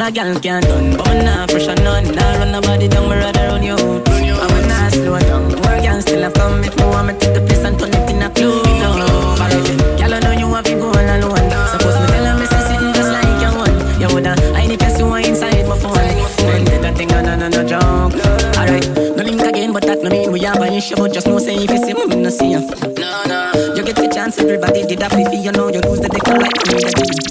Full 0.07 0.13
gal 0.13 0.39
can't 0.39 0.63
done. 0.63 0.95
But 0.95 1.07
me 1.09 1.23
nah 1.25 1.45
pressure 1.47 1.75
none. 1.83 2.15
Nah 2.15 2.37
run 2.37 2.53
nobody 2.53 2.87
down, 2.87 3.09
me 3.09 3.15
rather 3.17 3.47
run 3.47 3.61
you. 3.61 3.75
I'm 3.75 4.55
a 4.55 4.67
nah 4.67 4.87
slow 4.87 5.19
down. 5.19 5.51
More 5.51 5.81
gal 5.83 5.99
still 6.01 6.21
have 6.21 6.33
come. 6.33 6.63
If 6.63 6.77
me 6.77 6.85
want 6.85 7.07
me 7.07 7.13
take 7.19 7.33
the 7.33 7.41
place 7.41 7.65
and 7.65 7.77
turn 7.77 7.89
it 7.89 8.09
in 8.09 8.23
a 8.23 8.29
club. 8.29 8.63
Girl, 9.99 10.13
I 10.13 10.19
know 10.19 10.31
you 10.31 10.47
want 10.47 10.65
to 10.67 10.75
go 10.75 10.87
all 10.87 10.95
alone. 10.95 11.51
Suppose 11.71 11.99
me 11.99 12.07
tell 12.07 12.23
her, 12.23 12.39
me 12.39 12.45
say 12.45 12.61
sitting 12.71 12.93
just 12.95 13.11
like 13.11 13.41
you 13.43 13.51
own. 13.51 13.99
You 13.99 14.07
woulda 14.07 14.31
hide 14.55 14.69
the 14.69 14.77
person 14.77 15.11
who 15.11 15.15
inside 15.15 15.67
my 15.67 15.77
phone. 15.77 15.99
Vendetta 16.39 16.95
thing 16.95 17.11
and 17.11 17.27
none 17.27 17.43
and 17.43 17.67
drunk. 17.67 18.15
Alright, 18.55 18.87
no 18.95 19.23
link 19.27 19.41
again, 19.41 19.73
but 19.73 19.83
that 19.83 20.01
no 20.03 20.09
mean 20.09 20.31
we 20.31 20.39
have 20.47 20.61
an 20.61 20.71
issue. 20.71 20.95
But 20.95 21.11
just 21.11 21.27
know 21.27 21.37
say 21.37 21.55
if 21.55 21.69
you 21.69 21.83
see 21.83 21.93
me, 21.93 22.05
me 22.05 22.15
no 22.15 22.29
see 22.29 22.51
you. 22.51 22.61
No, 22.61 23.23
no. 23.27 23.75
You 23.75 23.83
get 23.83 23.97
the 23.97 24.07
chance, 24.07 24.39
everybody 24.39 24.87
did 24.87 24.99
that 24.99 25.11
before 25.11 25.33
you 25.33 25.51
know 25.51 25.67
you 25.67 25.81
lose 25.81 25.99
the 25.99 26.07
dick 26.07 26.27
like 26.27 26.55
me. 26.71 26.79
The 26.79 27.26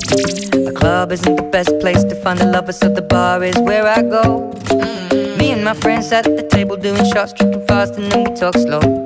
club 1.06 1.12
isn't 1.12 1.36
the 1.36 1.42
best 1.42 1.70
place 1.78 2.02
to 2.02 2.14
find 2.16 2.40
a 2.40 2.46
lover, 2.46 2.72
so 2.72 2.88
the 2.88 3.02
bar 3.02 3.42
is 3.44 3.56
where 3.58 3.86
I 3.86 4.02
go. 4.02 4.50
Me 5.38 5.52
and 5.52 5.62
my 5.62 5.74
friends 5.74 6.10
at 6.10 6.24
the 6.24 6.42
table 6.50 6.76
doing 6.76 7.04
shots, 7.12 7.32
tripping 7.32 7.64
fast, 7.66 7.94
and 7.96 8.10
then 8.10 8.24
we 8.24 8.34
talk 8.34 8.54
slow. 8.54 9.05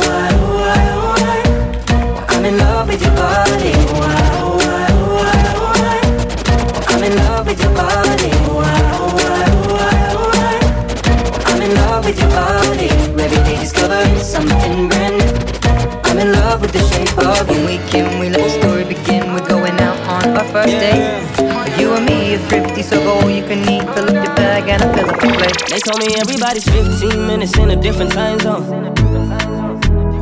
with 16.71 16.81
the 16.81 16.95
shape 16.95 17.17
of. 17.17 17.49
When 17.49 17.65
we 17.65 17.77
can, 17.89 18.19
we 18.19 18.29
let 18.29 18.41
the 18.41 18.49
story 18.49 18.83
begin. 18.83 19.33
We're 19.33 19.47
going 19.47 19.77
out 19.79 19.97
on 20.07 20.37
our 20.37 20.45
first 20.45 20.73
date. 20.79 21.79
You 21.79 21.93
and 21.93 22.05
me 22.05 22.35
are 22.35 22.39
thrifty, 22.49 22.81
so 22.83 22.97
go 23.03 23.19
all 23.19 23.29
you 23.29 23.43
can 23.43 23.59
eat. 23.69 23.83
Fill 23.93 24.05
up 24.05 24.25
your 24.25 24.35
bag 24.35 24.69
and 24.69 24.81
I 24.81 24.95
fill 24.95 25.09
up 25.09 25.21
your 25.21 25.33
plate. 25.33 25.57
They 25.69 25.79
told 25.79 25.99
me 25.99 26.15
everybody's 26.19 26.65
15 26.65 27.27
minutes 27.27 27.57
in 27.57 27.71
a 27.71 27.75
different 27.75 28.11
time 28.11 28.39
zone. 28.39 28.63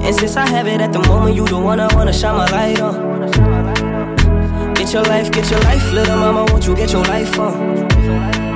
And 0.01 0.15
since 0.15 0.37
I 0.37 0.47
have 0.47 0.67
it 0.67 0.81
at 0.81 0.93
the 0.93 0.99
moment, 1.07 1.35
you 1.35 1.45
the 1.45 1.59
one 1.59 1.79
I 1.79 1.93
wanna 1.95 2.13
shine 2.13 2.37
my 2.37 2.49
light 2.49 2.79
on. 2.79 3.09
Get 4.73 4.93
your 4.93 5.03
life, 5.03 5.31
get 5.31 5.49
your 5.51 5.59
life, 5.61 5.91
little 5.91 6.17
mama, 6.17 6.45
won't 6.51 6.65
you 6.65 6.75
get 6.75 6.91
your 6.91 7.03
life 7.03 7.37
on? 7.37 8.48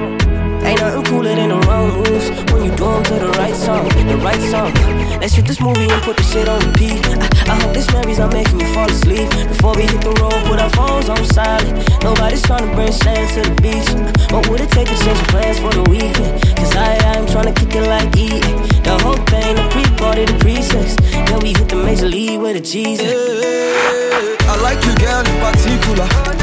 Ain't 0.74 0.82
nothing 0.82 1.04
cooler 1.04 1.36
than 1.36 1.50
the 1.50 1.60
wrong 1.68 1.94
moves 2.02 2.34
when 2.52 2.66
you 2.66 2.72
do 2.76 2.90
'em 2.90 3.04
to 3.04 3.14
the 3.14 3.30
right 3.38 3.56
song, 3.56 3.88
the 4.10 4.18
right 4.26 4.42
song. 4.42 4.74
Let's 5.22 5.36
shoot 5.36 5.46
this 5.46 5.62
movie 5.62 5.88
and 5.88 6.02
put 6.02 6.18
the 6.18 6.24
shit 6.24 6.50
on 6.50 6.60
repeat. 6.66 7.06
I, 7.06 7.54
I 7.54 7.56
hope 7.62 7.74
this 7.76 7.86
memories 7.94 8.20
are 8.20 8.32
making 8.32 8.60
you 8.60 8.66
fall 8.74 8.90
asleep. 8.90 9.30
Before 9.54 9.76
we 9.76 9.84
hit 9.84 10.02
the 10.02 10.14
road, 10.18 10.34
put 10.50 10.60
our 10.60 10.72
phones 10.72 11.10
on 11.10 11.24
silent. 11.26 11.78
Nobody's 12.02 12.42
trying 12.42 12.66
to 12.68 12.74
bring 12.74 12.92
sand 12.92 13.30
to 13.36 13.42
the 13.48 13.56
beach. 13.62 13.88
What 14.34 14.50
would 14.50 14.62
it 14.62 14.72
take 14.72 14.88
to 14.88 14.98
change 15.06 15.22
plans 15.30 15.60
for 15.60 15.70
the 15.70 15.84
weekend? 15.94 16.42
Cause 16.58 16.76
I, 16.76 16.98
I'm 17.14 17.28
trying 17.28 17.54
to 17.54 17.56
kick 17.60 17.76
it 17.76 17.86
like 17.86 18.10
eating. 18.18 18.58
The 18.82 18.98
whole 19.04 19.22
thing, 19.30 19.54
the 19.54 19.66
pre-party, 19.70 20.26
the 20.26 20.38
pre-sex. 20.40 20.96
Then 21.30 21.40
we 21.46 21.50
hit 21.54 21.70
the 21.70 21.76
major 21.86 22.10
league 22.10 22.42
with 22.42 22.58
a 22.58 22.62
Jesus. 22.62 23.14
I 24.50 24.56
like 24.66 24.82
you, 24.88 24.94
girl, 24.98 25.22
in 25.22 25.38
particular. 25.38 26.43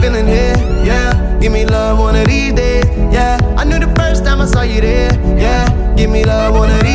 Feeling 0.00 0.26
here, 0.26 0.56
yeah. 0.84 1.38
Give 1.40 1.52
me 1.52 1.64
love 1.66 1.98
one 1.98 2.16
of 2.16 2.26
these 2.26 2.52
days, 2.52 2.84
yeah. 3.12 3.38
I 3.56 3.64
knew 3.64 3.78
the 3.78 3.92
first 3.96 4.24
time 4.24 4.40
I 4.40 4.46
saw 4.46 4.62
you 4.62 4.80
there, 4.80 5.12
yeah. 5.38 5.94
Give 5.96 6.10
me 6.10 6.24
love 6.24 6.54
one 6.54 6.70
of 6.70 6.80
these 6.82 6.89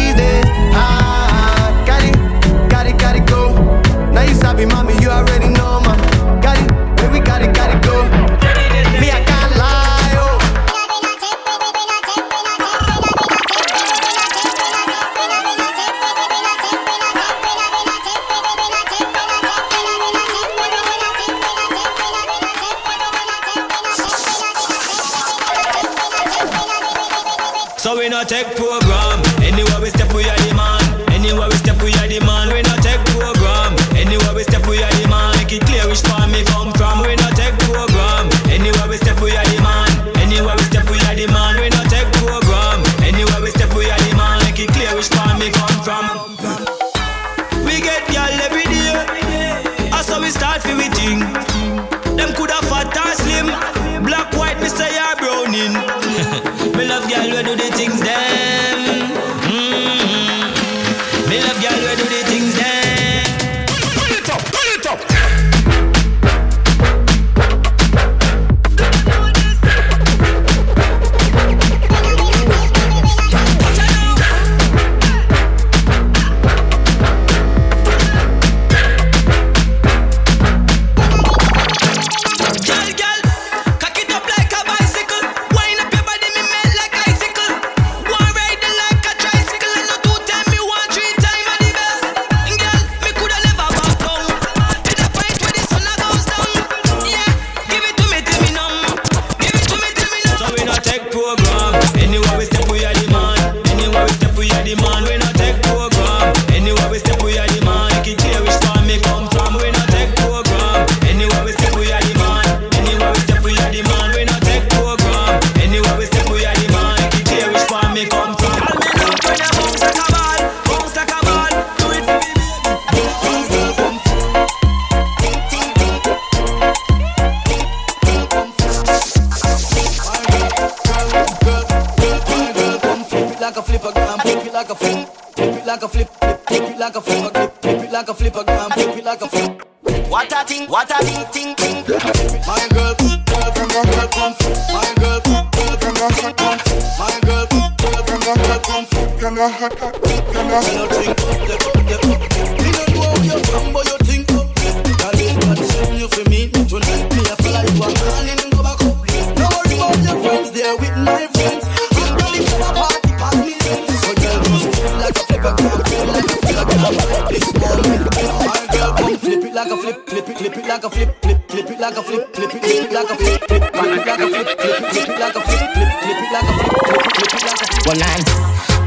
like 170.76 170.84
a 170.84 170.90
flip, 170.90 171.22
flip, 171.22 171.40
flip 171.48 171.70
it 171.72 171.80
like 171.80 171.96
a 171.96 172.04
flip, 172.04 172.36
flip 172.36 172.54
it, 172.54 172.60
flip 172.60 172.84
it 172.84 172.92
like 172.92 173.10
a 173.10 173.16
flip, 173.16 173.42
flip, 173.48 173.64
flip 173.72 173.96
it 173.96 174.06
like 174.06 174.20
a 174.20 174.28
flip, 174.28 174.60
flip 174.60 174.76
it, 174.76 174.92
flip 174.92 175.08
it 175.08 175.20
like 175.22 175.36
a 175.36 175.40
flip, 175.40 175.72
flip, 175.72 175.92
flip 176.04 176.20
it 176.20 176.32
like 176.36 176.44
a 176.44 176.54
flip, 176.60 176.76
flip, 177.16 177.32
it 177.32 177.44
like 177.48 177.62
a 177.62 177.68
flip. 177.72 177.86
Well, 177.88 178.04
I'm, 178.04 178.22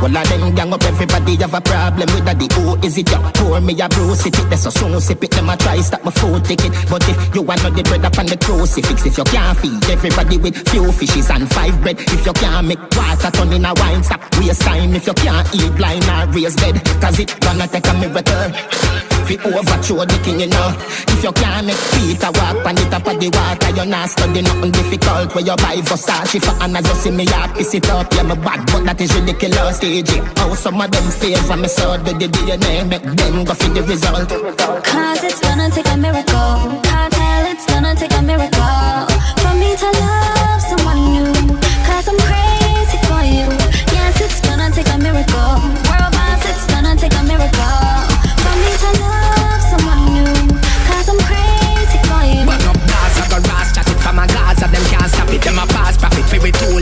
well, 0.02 0.16
come 0.48 0.56
gang 0.56 0.72
up 0.72 0.82
everybody 0.84 1.36
have 1.36 1.54
a 1.54 1.60
problem 1.60 2.08
with 2.14 2.24
that. 2.24 2.38
The 2.38 2.48
who 2.54 2.76
is 2.86 2.96
it? 2.98 3.10
Ya 3.10 3.18
pour 3.32 3.60
me 3.60 3.80
a 3.80 3.88
bruise 3.88 4.26
it 4.26 4.34
that's 4.48 4.62
so 4.62 4.70
soon 4.70 5.00
sip 5.00 5.22
it. 5.22 5.30
Them 5.30 5.48
a 5.48 5.56
try 5.56 5.80
stop 5.80 6.04
my 6.04 6.10
food 6.10 6.44
ticket. 6.44 6.72
But 6.88 7.08
if 7.08 7.34
you 7.34 7.42
are 7.42 7.56
not 7.56 7.74
the 7.74 7.82
bread 7.82 8.04
up 8.04 8.18
on 8.18 8.26
the 8.26 8.36
crucifix 8.36 9.06
if 9.06 9.18
you 9.18 9.24
can't 9.24 9.58
feed 9.58 9.84
everybody 9.90 10.38
with 10.38 10.56
few 10.68 10.90
fishes 10.92 11.30
and 11.30 11.48
five 11.50 11.80
bread 11.82 12.00
if 12.00 12.24
you 12.24 12.32
can't 12.32 12.66
make 12.66 12.80
water 12.96 13.30
turn 13.30 13.52
in 13.52 13.64
a 13.64 13.72
wine 13.74 14.02
stop 14.02 14.20
waste 14.38 14.62
time 14.62 14.94
if 14.94 15.06
you 15.06 15.14
can't 15.14 15.46
eat 15.54 15.72
blind 15.76 16.04
or 16.04 16.26
raise 16.32 16.56
dead 16.56 16.76
cause 17.00 17.18
it 17.18 17.28
gonna 17.40 17.66
take 17.68 17.86
a 17.86 17.94
miracle. 17.94 18.52
Fi 19.28 19.36
overthrow 19.44 20.08
the 20.08 20.16
king 20.24 20.40
you 20.40 20.48
know. 20.48 20.72
If 21.12 21.22
you 21.22 21.32
can't 21.32 21.66
make 21.66 21.82
Peter 21.92 22.32
walk 22.32 22.64
on 22.64 22.74
the 22.74 22.84
top 22.88 23.06
of 23.06 23.20
the 23.20 23.28
water 23.28 23.70
you're 23.76 23.84
not 23.84 24.08
studying 24.08 24.44
nothing 24.44 24.72
difficult. 24.72 25.34
Where 25.34 25.44
your 25.44 25.56
Bible 25.56 25.98
starts. 26.00 26.34
If 26.34 26.48
and 26.48 26.76
I 26.76 26.80
just 26.80 27.02
see 27.02 27.10
me 27.10 27.26
up 27.36 27.52
piss 27.54 27.74
it 27.74 27.88
up. 27.90 28.08
Yeah 28.14 28.22
my 28.22 28.34
bad 28.36 28.64
but 28.72 28.84
that 28.84 29.00
is 29.00 29.12
ridiculous 29.14 29.80
DJ 29.80 30.24
oh. 30.38 30.47
How 30.48 30.54
some 30.54 30.80
of 30.80 30.90
them 30.90 31.04
favor 31.10 31.56
me 31.58 31.68
so 31.68 31.98
the 31.98 32.12
DNA 32.12 32.88
make 32.88 33.02
them 33.02 33.44
go 33.44 33.52
for 33.52 33.68
the 33.68 33.82
result. 33.82 34.32
Cause 34.82 35.22
it's 35.22 35.40
gonna 35.40 35.68
take 35.68 35.86
a 35.92 35.96
miracle. 35.98 36.80
Can't 36.88 37.12
tell 37.12 37.44
it's 37.52 37.66
gonna 37.68 37.94
take 37.94 38.16
a 38.16 38.22
miracle 38.22 39.04
For 39.44 39.52
me 39.60 39.76
to 39.76 39.88
love 40.00 40.60
someone 40.64 41.12
new. 41.12 41.28
Cause 41.84 42.08
I'm 42.08 42.16
crazy 42.24 42.96
for 43.04 43.20
you. 43.28 43.44
Yes, 43.92 44.24
it's 44.24 44.40
gonna 44.40 44.72
take 44.72 44.88
a 44.88 44.96
miracle. 44.96 45.52
World 45.84 46.12
boss, 46.16 46.40
it's 46.48 46.64
gonna 46.72 46.96
take 46.96 47.12
a 47.12 47.22
miracle 47.28 48.08
For 48.40 48.54
me 48.56 48.72
to 48.72 48.90
love 49.04 49.60
someone 49.68 50.00
new. 50.16 50.32
Cause 50.88 51.12
I'm 51.12 51.20
crazy 51.28 52.00
for 52.08 52.24
you. 52.24 52.48
But 52.48 52.56
no 52.64 52.72
bars, 52.88 53.14
I 53.20 53.24
go 53.28 53.36
ras, 53.52 53.76
chat 53.76 53.84
it 53.84 54.00
from 54.00 54.16
a 54.16 54.24
Gaza 54.24 54.64
Them 54.64 54.84
can't 54.88 55.12
stop 55.12 55.28
it, 55.28 55.44
them 55.44 55.60
a 55.60 55.66
fast 55.76 56.00
profit, 56.00 56.24
favorite 56.24 56.56
tool 56.56 56.77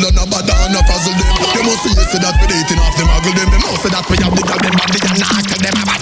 done 0.00 0.16
a 0.16 0.24
bad 0.26 0.48
and 0.48 0.76
a 0.76 0.82
puzzle 0.88 1.12
them. 1.12 1.34
They 1.52 1.62
must 1.64 1.84
see 1.84 2.18
that 2.18 2.34
we're 2.40 2.48
dating 2.48 2.80
off 2.80 2.96
the 2.96 3.04
muggle 3.04 3.34
them. 3.36 3.48
You 3.52 3.60
must 3.60 3.82
say 3.82 3.90
that 3.92 4.04
we 4.08 4.16
have 4.24 4.34
the 4.34 4.42
girl 4.42 4.60
them 4.60 4.74
body 4.76 4.98
and 5.04 5.18
knuckle 5.20 5.60
them. 5.60 5.99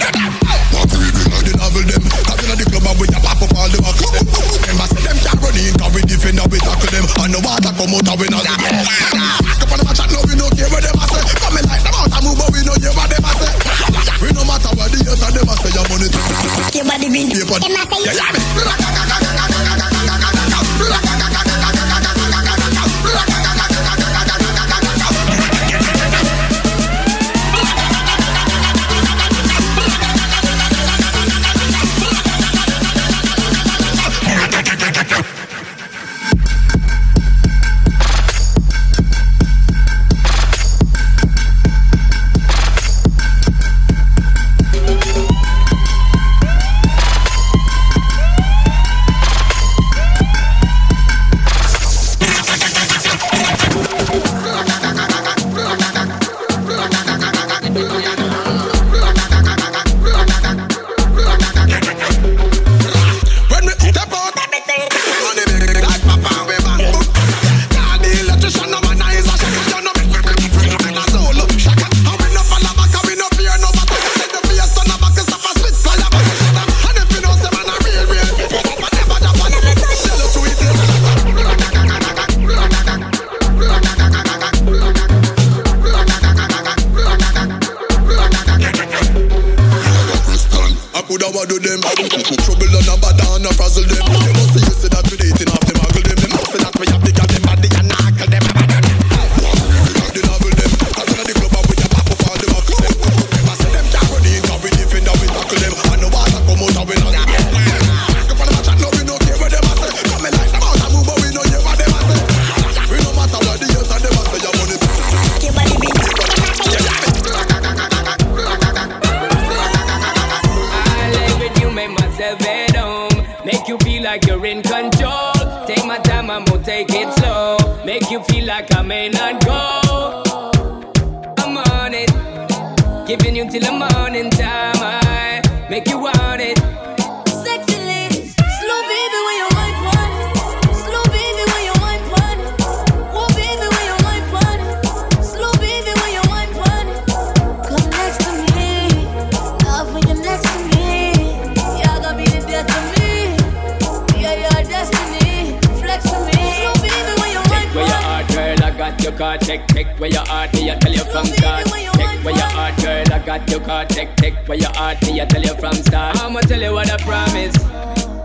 card, 159.19 159.41
check 159.41 159.67
take 159.67 159.87
where 159.99 160.09
your 160.09 160.25
heart, 160.25 160.53
me, 160.53 160.71
I 160.71 160.75
tell 160.75 160.93
you 160.93 161.03
from 161.11 161.25
start. 161.25 161.65
Check 161.65 162.23
where 162.23 162.33
your 162.33 162.51
heart, 162.55 162.77
girl, 162.77 163.03
I 163.13 163.19
got 163.25 163.49
your 163.51 163.59
card, 163.59 163.89
check 163.89 164.15
take 164.15 164.35
where 164.47 164.57
your 164.57 164.71
heart, 164.71 165.01
me, 165.03 165.21
I 165.21 165.25
tell 165.25 165.41
you 165.41 165.53
from 165.55 165.73
start. 165.73 166.17
I'ma 166.21 166.39
tell 166.39 166.61
you 166.61 166.71
what 166.71 166.89
I 166.89 166.97
promise. 167.03 167.55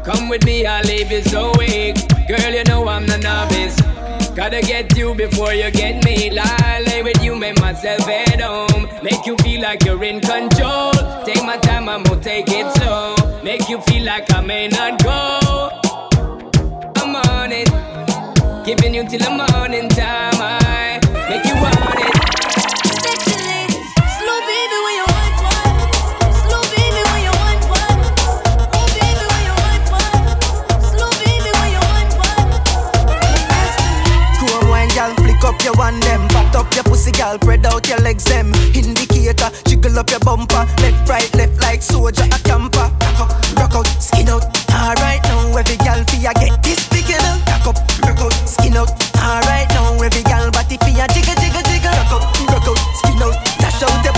Come 0.06 0.28
with 0.28 0.44
me, 0.44 0.64
I'll 0.64 0.84
leave 0.84 1.10
you 1.10 1.22
so 1.22 1.52
weak. 1.58 1.96
Girl, 2.28 2.52
you 2.52 2.62
know 2.64 2.86
I'm 2.86 3.08
the 3.08 3.18
novice. 3.18 3.76
Gotta 4.36 4.60
get 4.60 4.96
you 4.96 5.16
before 5.16 5.52
you 5.52 5.68
get 5.72 6.04
me. 6.04 6.30
Lie, 6.30 6.84
lay 6.86 7.02
with 7.02 7.20
you, 7.24 7.34
make 7.34 7.58
myself 7.60 8.08
at 8.08 8.40
home. 8.40 8.88
Make 9.02 9.26
you 9.26 9.36
feel 9.38 9.62
like 9.62 9.84
you're 9.84 10.04
in 10.04 10.20
control. 10.20 10.92
Take 11.24 11.42
my 11.42 11.56
time, 11.56 11.88
I'ma 11.88 12.14
take 12.20 12.46
it 12.48 12.70
slow. 12.76 13.16
Make 13.42 13.68
you 13.68 13.80
feel 13.80 14.04
like 14.04 14.32
I 14.32 14.40
may 14.40 14.68
not 14.68 15.02
go. 15.02 15.70
I'm 17.02 17.16
on 17.16 17.50
it. 17.50 17.68
Giving 18.64 18.94
you 18.94 19.08
till 19.08 19.18
the 19.18 19.30
morning 19.30 19.88
time. 19.88 20.40
I 20.40 20.63
make 21.28 21.44
you 21.44 21.54
want 21.56 21.76
it. 21.76 22.14
Slow 24.18 24.38
baby 24.48 24.78
when 24.84 24.94
you 25.00 25.06
want 25.14 25.36
one. 25.48 25.90
Slow 26.42 26.62
baby 26.74 27.02
when 27.10 27.20
you 27.26 27.34
want 27.42 27.62
one. 27.70 28.00
Oh 28.76 28.86
baby 28.98 29.24
when 29.30 29.42
you 29.48 29.54
want 29.62 29.86
one. 29.90 30.24
Slow 30.90 31.10
baby 31.22 31.50
when 31.58 31.70
you 31.74 31.82
want 31.88 32.12
one. 32.18 32.48
Chrome 34.38 34.68
wine, 34.68 34.88
gal, 34.94 35.12
flick 35.14 35.44
up 35.44 35.56
your 35.64 35.74
one 35.74 36.00
them. 36.00 36.33
Fat 36.54 36.66
up 36.66 36.74
your 36.74 36.84
pussy, 36.84 37.10
gal, 37.10 37.34
spread 37.34 37.66
out 37.66 37.88
your 37.88 37.98
legs 37.98 38.24
them. 38.24 38.54
Indicator, 38.74 39.50
jiggle 39.66 39.98
up 39.98 40.08
your 40.08 40.20
bumper. 40.20 40.62
Left, 40.78 41.08
right, 41.08 41.34
left 41.34 41.60
like 41.60 41.82
soldier, 41.82 42.22
a 42.30 42.38
camper. 42.46 42.78
Rock 42.78 43.20
up, 43.26 43.30
rock 43.58 43.74
out, 43.74 43.88
skin 43.98 44.28
out. 44.28 44.46
Alright 44.70 45.22
now, 45.24 45.50
every 45.56 45.76
gal 45.78 46.04
fi 46.04 46.30
a 46.30 46.32
get 46.34 46.62
this 46.62 46.86
big 46.90 47.10
know. 47.10 47.42
Rock 47.50 47.74
up, 47.74 47.78
rock 48.06 48.20
out, 48.22 48.34
skin 48.46 48.76
out. 48.76 48.90
Alright 49.18 49.66
now, 49.74 49.98
every 49.98 50.22
gal 50.22 50.48
body 50.52 50.78
fi 50.78 50.94
a 50.94 51.08
jiggle, 51.10 51.34
jiggle, 51.42 51.62
jiggle. 51.66 51.90
Rock 51.90 52.22
up, 52.22 52.22
rock 52.46 52.68
out, 52.70 52.78
skin 53.02 53.18
out. 53.18 53.34
Dash 53.58 53.82
out 53.82 53.98
the 54.06 54.13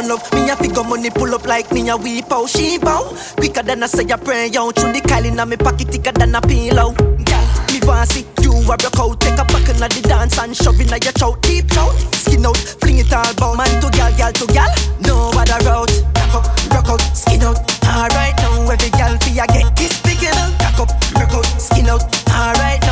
stone 0.00 0.08
love. 0.08 0.32
Me 0.32 0.50
a 0.50 0.56
figure 0.56 0.84
money 0.84 1.10
pull 1.10 1.34
up 1.34 1.46
like 1.46 1.70
me 1.72 1.88
a 1.88 1.96
weep 1.96 2.30
out. 2.32 2.48
She 2.48 2.78
bow 2.78 3.14
quicker 3.36 3.62
than 3.62 3.82
I 3.82 3.86
say 3.86 4.08
a 4.08 4.18
prayer. 4.18 4.48
Out 4.58 4.76
through 4.76 4.92
the 4.92 5.00
Kylie 5.00 5.34
na 5.34 5.44
me 5.44 5.56
pocket 5.56 5.88
thicker 5.88 6.12
than 6.12 6.34
a 6.34 6.40
pillow. 6.40 6.92
Gal, 7.24 7.44
me 7.72 7.80
want 7.86 8.10
see 8.10 8.26
you 8.42 8.52
a 8.52 8.76
rock 8.76 8.98
out. 8.98 9.20
Take 9.20 9.38
a 9.38 9.44
back 9.44 9.68
inna 9.68 9.88
the 9.88 10.02
dance 10.02 10.38
and 10.38 10.56
shove 10.56 10.80
inna 10.80 10.98
your 11.02 11.12
throat. 11.12 11.42
Deep 11.42 11.68
throat, 11.68 11.94
skin 12.14 12.46
out, 12.46 12.56
fling 12.56 12.98
it 12.98 13.12
all 13.12 13.34
bout. 13.34 13.56
Man 13.56 13.80
to 13.80 13.88
gal, 13.90 14.12
gal 14.16 14.32
to 14.32 14.46
gal, 14.52 14.70
no 15.00 15.30
other 15.34 15.60
route. 15.64 15.92
Rock 16.16 16.34
up, 16.34 16.46
rock 16.70 16.88
out, 16.88 17.02
skin 17.16 17.42
out. 17.42 17.58
Alright 17.84 18.36
now 18.38 18.70
every 18.70 18.90
gal 18.90 19.16
fi 19.18 19.42
a 19.42 19.46
get 19.46 19.76
this 19.76 20.00
big 20.02 20.22
know. 20.22 20.48
Rock 20.60 20.80
up, 20.80 20.90
rock 21.14 21.34
out, 21.34 21.46
skin 21.60 21.88
out. 21.88 22.02
Alright 22.30 22.80
now 22.82 22.89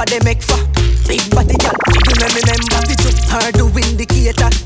bumper 0.00 0.10
they 0.10 0.24
make 0.24 0.42
for? 0.42 0.56
Big 1.08 1.20
body 1.30 1.54
gal, 1.56 1.74
you 1.88 2.00
me 2.06 2.12
remember 2.14 2.40
the 2.40 2.96
jump 3.02 3.16
hard 3.28 3.54
to 3.54 3.66
indicator. 3.78 4.59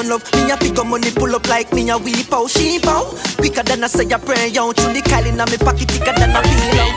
Stone 0.00 0.08
love. 0.08 0.34
Me 0.34 0.50
a 0.50 0.56
figure 0.56 0.84
money 0.84 1.10
pull 1.10 1.34
up 1.34 1.48
like 1.48 1.72
me 1.72 1.88
a 1.90 1.98
weep 1.98 2.32
out, 2.32 2.50
she 2.50 2.78
bow. 2.78 3.14
Quicker 3.36 3.62
than 3.62 3.84
I 3.84 3.86
say 3.86 4.08
a 4.10 4.18
prayer, 4.18 4.48
through 4.48 4.92
the 4.92 5.02
Kylie 5.02 5.34
na 5.36 5.44
me 5.46 5.58
pocket 5.58 5.90
thicker 5.90 6.12
than 6.12 6.30
a 6.30 6.42
pillow. 6.42 6.89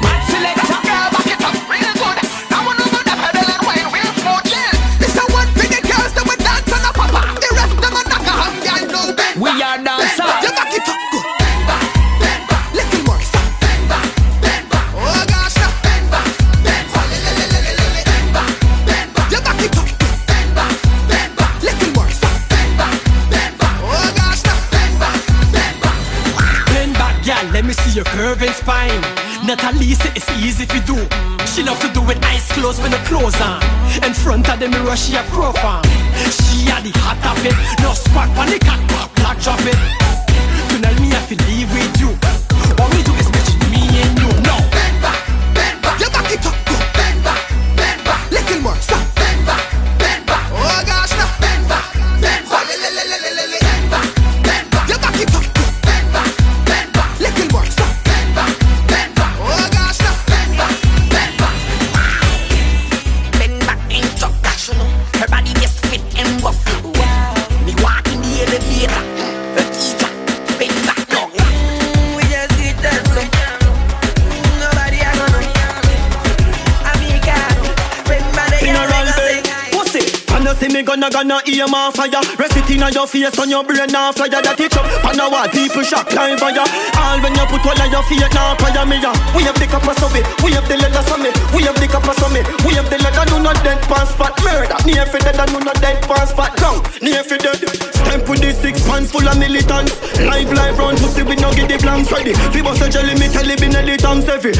Me 80.83 80.87
gonna 80.87 81.09
gonna 81.09 81.39
ear 81.47 81.67
my 81.67 81.91
fire. 81.91 82.21
Rest 82.37 82.57
it 82.57 82.69
inna 82.69 82.91
your 82.91 83.07
face 83.07 83.37
on 83.39 83.49
your 83.49 83.63
brain 83.63 83.87
now 83.91 84.11
flyer 84.11 84.41
That 84.43 84.59
it 84.59 84.75
up 84.75 84.85
and 85.07 85.17
now 85.17 85.31
what 85.31 85.51
people 85.51 85.83
shock 85.83 86.11
line 86.11 86.37
fire 86.37 86.65
All 86.99 87.19
when 87.23 87.33
you 87.35 87.45
put 87.47 87.63
all 87.63 87.79
of 87.79 87.91
your 87.91 88.03
feet 88.11 88.27
now 88.33 88.55
fire 88.59 88.85
me 88.85 88.99
ya. 88.99 89.11
We 89.35 89.43
have 89.47 89.55
the 89.55 89.67
copper 89.67 89.95
so 89.95 90.11
it 90.11 90.25
We 90.43 90.51
have 90.53 90.67
the 90.67 90.75
leather 90.77 91.03
so 91.07 91.15
me 91.17 91.31
We 91.55 91.63
have 91.63 91.79
the 91.79 91.87
copper 91.87 92.13
so 92.19 92.27
me 92.29 92.43
We 92.67 92.75
have 92.75 92.89
the 92.91 92.99
leather 92.99 93.25
do 93.31 93.39
not 93.39 93.57
dead 93.63 93.79
pass 93.87 94.11
spot 94.11 94.35
murder. 94.43 94.75
Near 94.83 95.07
for 95.07 95.19
dead 95.23 95.39
and 95.39 95.49
do 95.51 95.59
not 95.63 95.79
dead 95.79 96.03
pass 96.03 96.31
spot 96.31 96.51
down 96.59 96.83
Near 96.99 97.23
for 97.23 97.39
dead 97.39 97.63
Stamp 98.03 98.27
with 98.27 98.43
the 98.43 98.51
six 98.51 98.83
pants 98.83 99.11
full 99.11 99.23
of 99.23 99.37
militants. 99.39 99.95
Live 100.19 100.51
live 100.51 100.77
round 100.77 100.99
pussy 100.99 101.23
we 101.23 101.35
no 101.39 101.53
get 101.55 101.71
the 101.71 101.77
blanks 101.79 102.11
ready. 102.11 102.35
We 102.51 102.59
bust 102.59 102.83
jelly 102.91 103.15
me 103.15 103.31
tell 103.31 103.47
it 103.47 103.59
be 103.59 103.69
nelly 103.69 103.95
times 103.95 104.25
heavy 104.25 104.51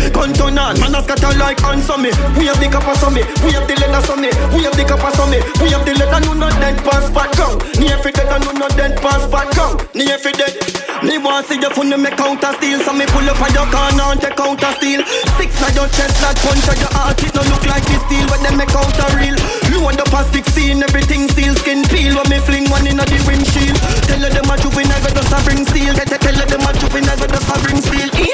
turn 0.43 0.57
on 0.57 0.79
man 0.79 0.95
a 0.95 1.01
scatter 1.03 1.33
like 1.37 1.61
on 1.63 1.79
me 2.01 2.11
We 2.37 2.47
have 2.47 2.59
the 2.59 2.67
copper 2.71 2.95
so 2.99 3.09
me 3.09 3.23
We 3.45 3.53
have 3.55 3.67
the 3.67 3.75
leather 3.79 4.01
so 4.05 4.15
me 4.15 4.29
We 4.51 4.63
have 4.63 4.75
the 4.75 4.83
copper 4.83 5.11
so 5.15 5.25
me 5.27 5.39
We 5.61 5.71
have 5.71 5.85
the 5.85 5.93
leather 5.95 6.12
no 6.19 6.33
not 6.33 6.53
dead 6.61 6.77
pass 6.83 7.07
spot 7.07 7.31
down 7.33 7.57
Near 7.79 7.97
for 7.97 8.11
dead 8.11 8.29
and 8.29 8.45
no 8.45 8.51
not 8.53 8.75
dead 8.77 8.99
pass 9.01 9.23
spot 9.23 9.49
down 9.55 9.77
Near 9.93 10.17
for 10.17 10.31
dead. 10.31 10.53
Me 11.03 11.17
want 11.19 11.45
see 11.45 11.59
you 11.59 11.69
funny 11.75 11.97
me 11.97 12.09
counter 12.15 12.53
steal. 12.57 12.79
So 12.79 12.93
me 12.93 13.05
pull 13.11 13.27
up 13.27 13.41
on 13.41 13.51
your 13.53 13.67
corner 13.67 14.15
and 14.15 14.21
take 14.21 14.37
counter 14.39 14.71
steal. 14.79 15.03
Six 15.35 15.49
na 15.59 15.67
your 15.75 15.89
chest 15.91 16.21
like 16.23 16.39
punch 16.39 16.65
on 16.69 16.79
your 16.79 16.93
heart. 16.95 17.19
It 17.19 17.33
no 17.35 17.43
look 17.51 17.65
like 17.67 17.83
this 17.91 17.99
steel 18.07 18.25
when 18.31 18.41
them 18.41 18.57
make 18.57 18.71
counter 18.71 19.09
real. 19.19 19.35
Load 19.73 19.99
up 19.99 20.07
past 20.09 20.31
16 20.33 20.81
everything 20.81 21.27
seal 21.35 21.53
Skin 21.59 21.83
peel. 21.91 22.15
When 22.15 22.29
me 22.31 22.39
fling 22.39 22.69
one 22.71 22.87
in 22.87 22.97
the 22.97 23.05
windshield. 23.27 23.77
Tell 24.07 24.23
them 24.23 24.49
a 24.49 24.55
juvenile 24.57 25.01
but 25.03 25.13
just 25.13 25.33
a 25.33 25.39
bring 25.43 25.65
steel. 25.67 25.93
Tell 25.93 26.39
them 26.39 26.63
a 26.65 26.71
juvenile 26.73 27.17
but 27.19 27.29
just 27.29 27.51
a 27.51 27.55
bring 27.61 27.81
steel. 27.83 28.09
Eh? 28.17 28.33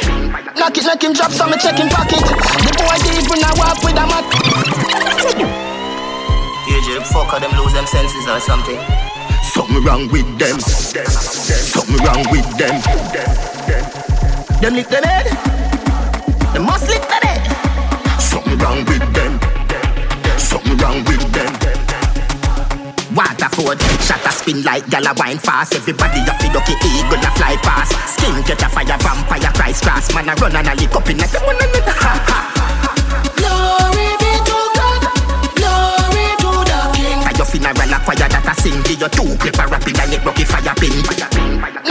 Knock 0.56 0.78
it, 0.78 0.86
knock 0.86 1.04
him 1.04 1.14
drop 1.14 1.32
some, 1.32 1.50
me 1.52 1.58
check 1.58 1.76
him 1.76 1.90
pocket. 1.90 2.22
The 2.22 2.72
boy 2.78 2.98
deep 3.02 3.26
when 3.28 3.44
I 3.44 3.52
walk 3.58 3.82
with 3.84 3.98
a 3.98 4.06
mat. 4.08 5.59
DJ, 6.80 7.04
fuck 7.12 7.28
them 7.42 7.52
lose 7.60 7.74
them 7.74 7.86
senses 7.86 8.26
or 8.26 8.40
something. 8.40 8.80
Something 9.44 9.84
wrong 9.84 10.08
with 10.08 10.28
them. 10.40 10.60
Something 10.62 11.98
wrong 12.06 12.24
with 12.32 12.48
them. 12.56 12.80
Them 14.62 14.76
lick 14.76 14.88
the 14.88 15.04
head. 15.04 15.28
They 16.54 16.60
must 16.64 16.88
lick 16.88 17.02
the 17.02 17.20
head. 17.20 17.44
Something 18.18 18.58
wrong 18.60 18.86
with 18.86 19.04
them. 19.12 19.40
Something 20.40 20.78
wrong 20.78 21.04
with 21.04 21.20
them. 21.36 21.52
Waterford, 23.14 23.82
shot 24.00 24.26
a 24.26 24.32
spin 24.32 24.64
like 24.64 24.90
gala 24.90 25.14
wine 25.18 25.38
fast. 25.38 25.76
Everybody 25.76 26.22
a 26.22 26.34
feel 26.40 26.54
lucky 26.54 26.80
eagle 26.88 27.20
a 27.20 27.32
fly 27.36 27.58
past. 27.60 27.92
Skin 28.08 28.42
catch 28.44 28.64
a 28.64 28.70
fire, 28.70 28.98
vampire, 29.04 29.52
Christ 29.54 29.84
cross. 29.84 30.14
Man 30.14 30.30
a 30.30 30.36
run 30.36 30.56
and 30.56 30.68
a 30.70 30.76
lick 30.76 30.96
up 30.96 31.10
in 31.10 31.20
a 31.20 31.28
ha 31.28 32.24
ha. 32.30 32.59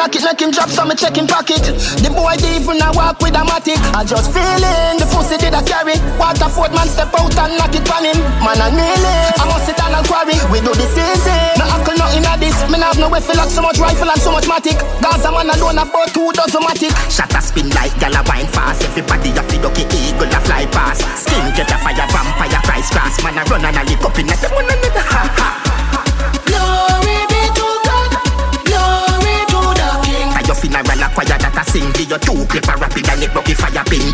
Knock 0.09 0.41
it, 0.41 0.41
him 0.41 0.51
drop 0.57 0.73
some, 0.73 0.89
me 0.89 0.97
check 0.97 1.21
him 1.21 1.29
pocket. 1.29 1.61
The 2.01 2.09
boy 2.09 2.33
did 2.41 2.65
even 2.65 2.81
a 2.81 2.89
walk 2.97 3.21
with 3.21 3.37
a 3.37 3.45
matic. 3.45 3.77
I 3.93 4.09
just 4.09 4.33
feeling 4.33 4.97
the 4.97 5.05
pussy 5.13 5.37
did 5.37 5.53
a 5.53 5.61
carry. 5.61 6.01
Waterford 6.17 6.73
man 6.73 6.89
step 6.89 7.13
out 7.13 7.37
and 7.37 7.53
knock 7.61 7.77
it 7.77 7.85
on 7.93 8.09
him. 8.09 8.17
Man 8.41 8.57
and 8.57 8.73
kneeling, 8.73 9.37
I 9.37 9.45
must 9.45 9.69
sit 9.69 9.77
down 9.77 9.93
and 9.93 10.01
quarry. 10.09 10.33
We 10.49 10.65
do 10.65 10.73
this 10.81 10.97
easy. 10.97 11.37
No 11.61 11.69
uncle 11.77 11.93
nothing 12.01 12.25
of 12.25 12.41
this. 12.41 12.57
Me 12.73 12.81
have 12.81 12.97
no 12.97 13.13
way 13.13 13.21
feel 13.21 13.37
like 13.37 13.53
so 13.53 13.61
much 13.61 13.77
rifle 13.77 14.09
and 14.09 14.17
so 14.17 14.33
much 14.33 14.49
matic. 14.49 14.81
Gaza 15.05 15.29
man 15.29 15.53
alone 15.53 15.77
about 15.77 16.09
two 16.17 16.33
dozen 16.33 16.65
matic. 16.65 16.97
Shot 17.13 17.29
a 17.37 17.45
spin 17.45 17.69
like 17.77 17.93
gala 18.01 18.25
wine 18.33 18.49
fast. 18.49 18.89
Everybody 18.89 19.37
a 19.37 19.45
feel 19.45 19.61
lucky 19.61 19.85
eagle 19.93 20.33
a 20.33 20.41
fly 20.41 20.65
past. 20.73 21.05
Skin 21.21 21.53
get 21.53 21.69
a 21.69 21.77
fire, 21.85 22.09
vampire, 22.09 22.61
Christ 22.65 22.97
cross. 22.97 23.21
Man 23.21 23.37
a 23.37 23.45
run 23.53 23.61
and 23.61 23.77
a 23.77 23.85
lick 23.85 24.01
up 24.01 24.17
in 24.17 24.33
a 24.33 24.37
ha 25.05 25.21
ha. 25.37 25.78
Sing. 31.69 31.89
Give 31.93 32.11
you 32.11 32.19
two 32.19 32.35
a 32.35 32.75
rapid 32.81 33.09
and 33.09 33.23
it 33.23 33.35
rocky 33.35 33.55
fire 33.55 33.85
pin. 33.85 34.05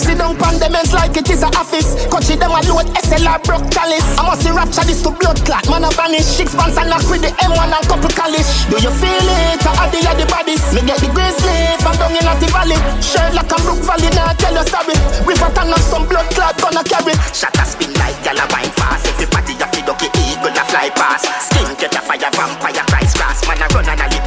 Sit 0.00 0.18
down 0.18 0.40
on 0.40 0.56
them 0.58 0.74
ends 0.74 0.92
like 0.92 1.16
it 1.16 1.28
is 1.28 1.42
a 1.42 1.48
office. 1.54 1.94
Coachy 2.08 2.36
them 2.36 2.52
a 2.52 2.60
load 2.64 2.88
SLR 3.04 3.38
broke 3.44 3.68
chalice. 3.70 4.04
I 4.18 4.22
must 4.24 4.42
see 4.42 4.50
rapture 4.50 4.84
this 4.88 5.02
to 5.04 5.10
blood 5.12 5.38
clot. 5.44 5.68
Man 5.68 5.84
a 5.84 5.90
vanish. 5.92 6.24
Six 6.24 6.54
pants 6.56 6.76
and 6.80 6.88
knock 6.88 7.04
with 7.12 7.22
the 7.22 7.30
M1 7.44 7.68
and 7.68 7.84
couple 7.86 8.12
calish. 8.16 8.48
Do 8.72 8.80
you 8.80 8.92
feel 8.96 9.28
it? 9.28 9.60
I 9.64 9.84
add 9.84 9.92
the 9.92 10.00
the 10.16 10.26
bodies. 10.26 10.64
Me 10.72 10.80
get 10.82 10.98
the 11.04 11.12
grizzly 11.12 11.58
from 11.84 11.94
down 12.00 12.16
in 12.16 12.24
the 12.24 12.48
valley. 12.48 12.78
Sherlock 13.04 13.52
and 13.52 13.62
Brook 13.62 13.80
Valley 13.84 14.10
now 14.16 14.32
tell 14.40 14.56
you 14.56 14.64
sorry. 14.66 14.96
River 15.28 15.50
turn 15.52 15.72
up 15.72 15.82
some 15.84 16.08
blood 16.08 16.28
clot 16.32 16.56
gonna 16.58 16.82
carry. 16.82 17.12
A 17.12 17.64
spin 17.64 17.92
like 18.00 18.16
gala 18.24 18.44
wine 18.52 18.72
fast. 18.76 19.06
Everybody 19.08 19.54
a 19.60 19.66
feel 19.72 19.86
lucky 19.88 20.08
eagle 20.24 20.54
a 20.54 20.64
fly 20.68 20.88
past. 20.94 21.26
Skin 21.48 21.68
catch 21.76 21.96
a 21.96 22.00
fire, 22.02 22.30
vampire, 22.32 22.84
Christ 22.88 23.16
cross. 23.18 23.40
Man 23.46 23.62
a 23.62 23.66
run 23.74 23.88
and 23.88 24.00
a 24.00 24.17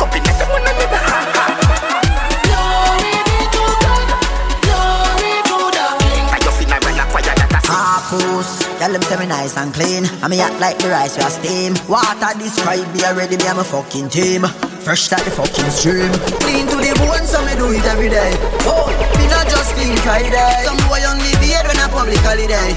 tell 8.81 8.91
them 8.91 9.01
say 9.05 9.17
me 9.21 9.29
nice 9.29 9.53
and 9.61 9.69
clean. 9.77 10.09
I 10.25 10.27
me 10.27 10.41
act 10.41 10.57
like 10.57 10.81
the 10.81 10.89
rice 10.89 11.13
we 11.13 11.21
a 11.21 11.29
steam. 11.29 11.77
Water 11.85 12.33
describe 12.41 12.89
me 12.97 13.05
already, 13.05 13.37
me 13.37 13.45
I'm 13.45 13.61
a 13.61 13.63
fucking 13.63 14.09
team. 14.09 14.41
Fresh 14.81 15.13
out 15.13 15.21
the 15.21 15.29
fucking 15.29 15.69
stream. 15.69 16.09
Clean 16.41 16.65
to 16.65 16.77
the 16.81 16.89
bone, 16.97 17.21
so 17.29 17.37
me 17.45 17.53
do 17.53 17.69
it 17.69 17.85
every 17.85 18.09
day. 18.09 18.33
Oh, 18.65 18.89
me 19.21 19.29
not 19.29 19.45
just 19.45 19.77
clean 19.77 19.93
Friday. 20.01 20.65
Some 20.65 20.81
boy 20.89 20.97
only 21.05 21.29
beard 21.37 21.69
when 21.69 21.77
a 21.77 21.85
public 21.93 22.17
holiday. 22.25 22.73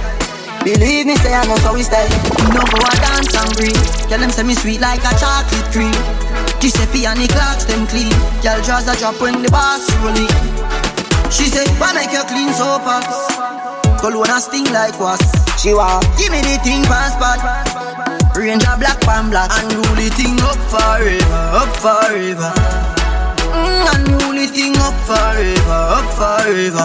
Believe 0.61 1.09
me, 1.09 1.17
say 1.25 1.33
I 1.33 1.41
know 1.49 1.57
how 1.65 1.73
we 1.73 1.81
stay. 1.81 2.05
No 2.53 2.61
go 2.61 2.85
a 2.85 2.93
dance 3.01 3.33
and 3.33 3.53
breathe. 3.57 3.85
Tell 4.13 4.21
them 4.21 4.29
say 4.29 4.45
me 4.45 4.53
sweet 4.53 4.85
like 4.85 5.01
a 5.09 5.13
chocolate 5.17 5.73
cream. 5.73 5.97
Giuseppe 6.61 7.09
and 7.09 7.17
the 7.17 7.33
clocks 7.33 7.65
them 7.65 7.89
clean. 7.89 8.13
Girl 8.45 8.61
draws 8.61 8.85
a 8.93 8.95
drop 9.01 9.17
when 9.25 9.41
the 9.41 9.49
boss 9.49 9.89
rolling. 10.05 10.29
She 11.33 11.49
say, 11.49 11.65
why 11.81 11.97
make 11.97 12.13
you 12.13 12.21
clean 12.29 12.53
so 12.53 12.77
fast? 12.85 13.09
Cologne 14.05 14.29
a 14.29 14.37
sting 14.37 14.69
like 14.69 15.01
was. 15.01 15.44
She 15.65 15.73
want 15.73 16.05
give 16.21 16.29
me 16.29 16.45
the 16.45 16.61
thing 16.61 16.85
passport. 16.85 17.41
Range 18.37 18.61
a 18.69 18.77
black 18.77 19.01
pan 19.01 19.33
black 19.33 19.49
and 19.49 19.73
rule 19.73 19.97
the 19.97 20.13
thing 20.13 20.37
up 20.45 20.61
forever, 20.69 21.41
up 21.57 21.73
forever. 21.81 22.53
Mm, 23.49 23.89
and 23.89 24.05
rule 24.13 24.37
the 24.37 24.45
thing 24.45 24.77
up 24.85 24.93
forever, 25.09 25.81
up 25.97 26.05
forever. 26.21 26.85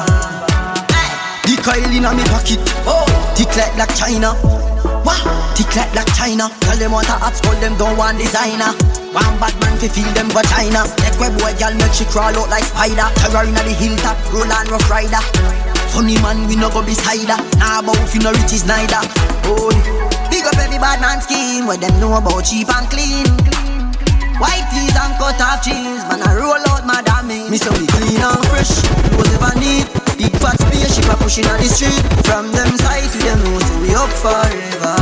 The 1.43 1.59
coil 1.59 1.91
inna 1.91 2.15
me 2.15 2.23
pocket, 2.31 2.63
oh, 2.87 3.03
tick 3.35 3.51
like 3.59 3.75
Blac 3.75 3.91
Chyna. 3.99 4.31
Wah, 5.03 5.19
tick 5.59 5.75
like 5.75 5.91
Blac 5.91 6.07
Chyna. 6.15 6.47
Tell 6.63 6.77
them 6.79 6.95
want 6.95 7.11
a 7.11 7.19
hot 7.19 7.35
skull, 7.35 7.59
them 7.59 7.75
don't 7.75 7.97
want 7.99 8.15
designer. 8.15 8.71
One 9.11 9.35
bad 9.43 9.59
man 9.59 9.75
fi 9.75 9.91
feel 9.91 10.07
them 10.15 10.31
vagina. 10.31 10.87
Take 11.03 11.19
web 11.19 11.35
boy, 11.35 11.51
girl 11.59 11.75
make 11.75 11.91
she 11.91 12.07
crawl 12.07 12.31
out 12.31 12.47
like 12.47 12.63
spider. 12.63 13.11
Terror 13.19 13.43
inna 13.43 13.59
the 13.59 13.75
hilltop, 13.75 14.15
roll 14.31 14.47
on 14.47 14.71
rough 14.71 14.87
rider. 14.87 15.19
Funny 15.91 16.15
man, 16.21 16.47
we 16.47 16.55
no 16.55 16.69
go 16.69 16.81
beside 16.81 17.27
her. 17.27 17.39
Nah, 17.57 17.79
about 17.79 17.97
fi 18.07 18.19
no 18.19 18.31
riches 18.31 18.63
neither. 18.65 19.01
Oh, 19.49 19.73
big 20.29 20.45
up 20.45 20.55
every 20.57 20.77
bad 20.77 21.01
man 21.01 21.19
scheme. 21.19 21.65
What 21.65 21.81
them 21.81 21.99
know 21.99 22.15
about 22.15 22.45
cheap 22.45 22.69
and 22.69 22.87
clean. 22.89 23.25
White 24.39 24.63
tees 24.71 24.95
and 24.95 25.13
cut 25.19 25.35
off 25.41 25.59
jeans, 25.59 26.05
man 26.07 26.23
I 26.23 26.39
roll 26.39 26.63
out 26.71 26.87
my 26.87 27.01
damage. 27.03 27.51
Me 27.51 27.57
so 27.57 27.73
we 27.75 27.83
clean 27.91 28.23
and 28.23 28.39
fresh, 28.47 28.71
clothes 29.11 29.33
ever 29.35 29.51
need. 29.59 29.83
Big 30.15 30.31
fat 30.39 30.55
spaceship 30.55 31.11
a 31.11 31.15
pushing 31.19 31.43
on 31.51 31.59
the 31.59 31.67
street. 31.67 31.99
From 32.23 32.47
them 32.55 32.71
side 32.79 33.09
to 33.11 33.17
them 33.19 33.43
nose, 33.43 33.67
so 33.67 33.75
we 33.83 33.91
up 33.91 34.07
forever. 34.23 34.95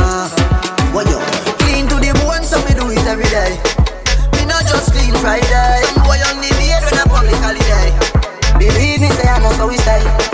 What 0.90 1.06
yo? 1.06 1.22
Clean 1.62 1.86
to 1.86 1.96
the 2.02 2.10
bone, 2.18 2.42
so 2.42 2.58
we 2.66 2.74
do 2.74 2.90
it 2.90 3.06
every 3.06 3.30
day. 3.30 3.54
Me 4.34 4.42
not 4.50 4.66
just 4.66 4.90
clean 4.90 5.14
Friday. 5.22 5.86
Some 5.86 6.02
boy 6.02 6.18
only 6.34 6.50
beard 6.58 6.82
when 6.82 6.98
a 6.98 7.06
public 7.06 7.38
holiday. 7.38 7.94
Believe 8.58 8.98
me, 8.98 9.08
say 9.14 9.28
I 9.30 9.38
know 9.38 9.52
so 9.54 9.68
we 9.68 9.76
stay. 9.78 10.27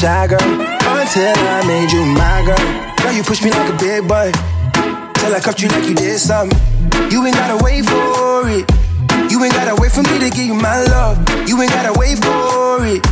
Shy 0.00 0.26
girl 0.26 0.40
until 0.40 1.36
I 1.36 1.60
made 1.68 1.92
you 1.92 2.00
my 2.16 2.40
girl. 2.48 2.56
Girl, 3.04 3.12
you 3.12 3.22
push 3.22 3.44
me 3.44 3.50
like 3.50 3.68
a 3.68 3.76
big 3.76 4.08
boy 4.08 4.32
till 5.20 5.34
I 5.36 5.40
cuffed 5.44 5.60
you 5.60 5.68
like 5.68 5.84
you 5.84 5.94
did 5.94 6.18
something. 6.18 6.56
You 7.12 7.20
ain't 7.26 7.36
gotta 7.36 7.62
wait 7.62 7.84
for 7.84 8.48
it. 8.48 8.64
You 9.28 9.44
ain't 9.44 9.52
gotta 9.52 9.76
wait 9.76 9.92
for 9.92 10.00
me 10.00 10.16
to 10.24 10.30
give 10.32 10.48
you 10.48 10.54
my 10.54 10.80
love. 10.88 11.20
You 11.46 11.60
ain't 11.60 11.70
gotta 11.70 11.92
wait 12.00 12.16
for 12.16 12.80
it. 12.80 13.04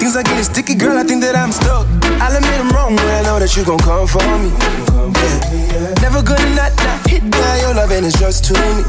Things 0.00 0.16
are 0.16 0.22
getting 0.22 0.42
sticky, 0.42 0.76
girl. 0.76 0.96
I 0.96 1.04
think 1.04 1.20
that 1.20 1.36
I'm 1.36 1.52
stuck. 1.52 1.84
I'll 2.24 2.32
admit 2.32 2.56
I'm 2.56 2.72
wrong, 2.72 2.96
but 2.96 3.04
I 3.04 3.20
know 3.20 3.36
that 3.38 3.52
you 3.52 3.62
gon' 3.62 3.84
come 3.84 4.08
for 4.08 4.24
me. 4.40 4.48
Yeah. 5.20 5.92
Never 6.00 6.24
gonna 6.24 6.56
not, 6.56 6.72
not 6.80 7.04
hit 7.04 7.20
that, 7.20 7.60
your 7.60 7.74
loving 7.76 8.04
is 8.04 8.16
just 8.16 8.48
to 8.48 8.56
me. 8.56 8.80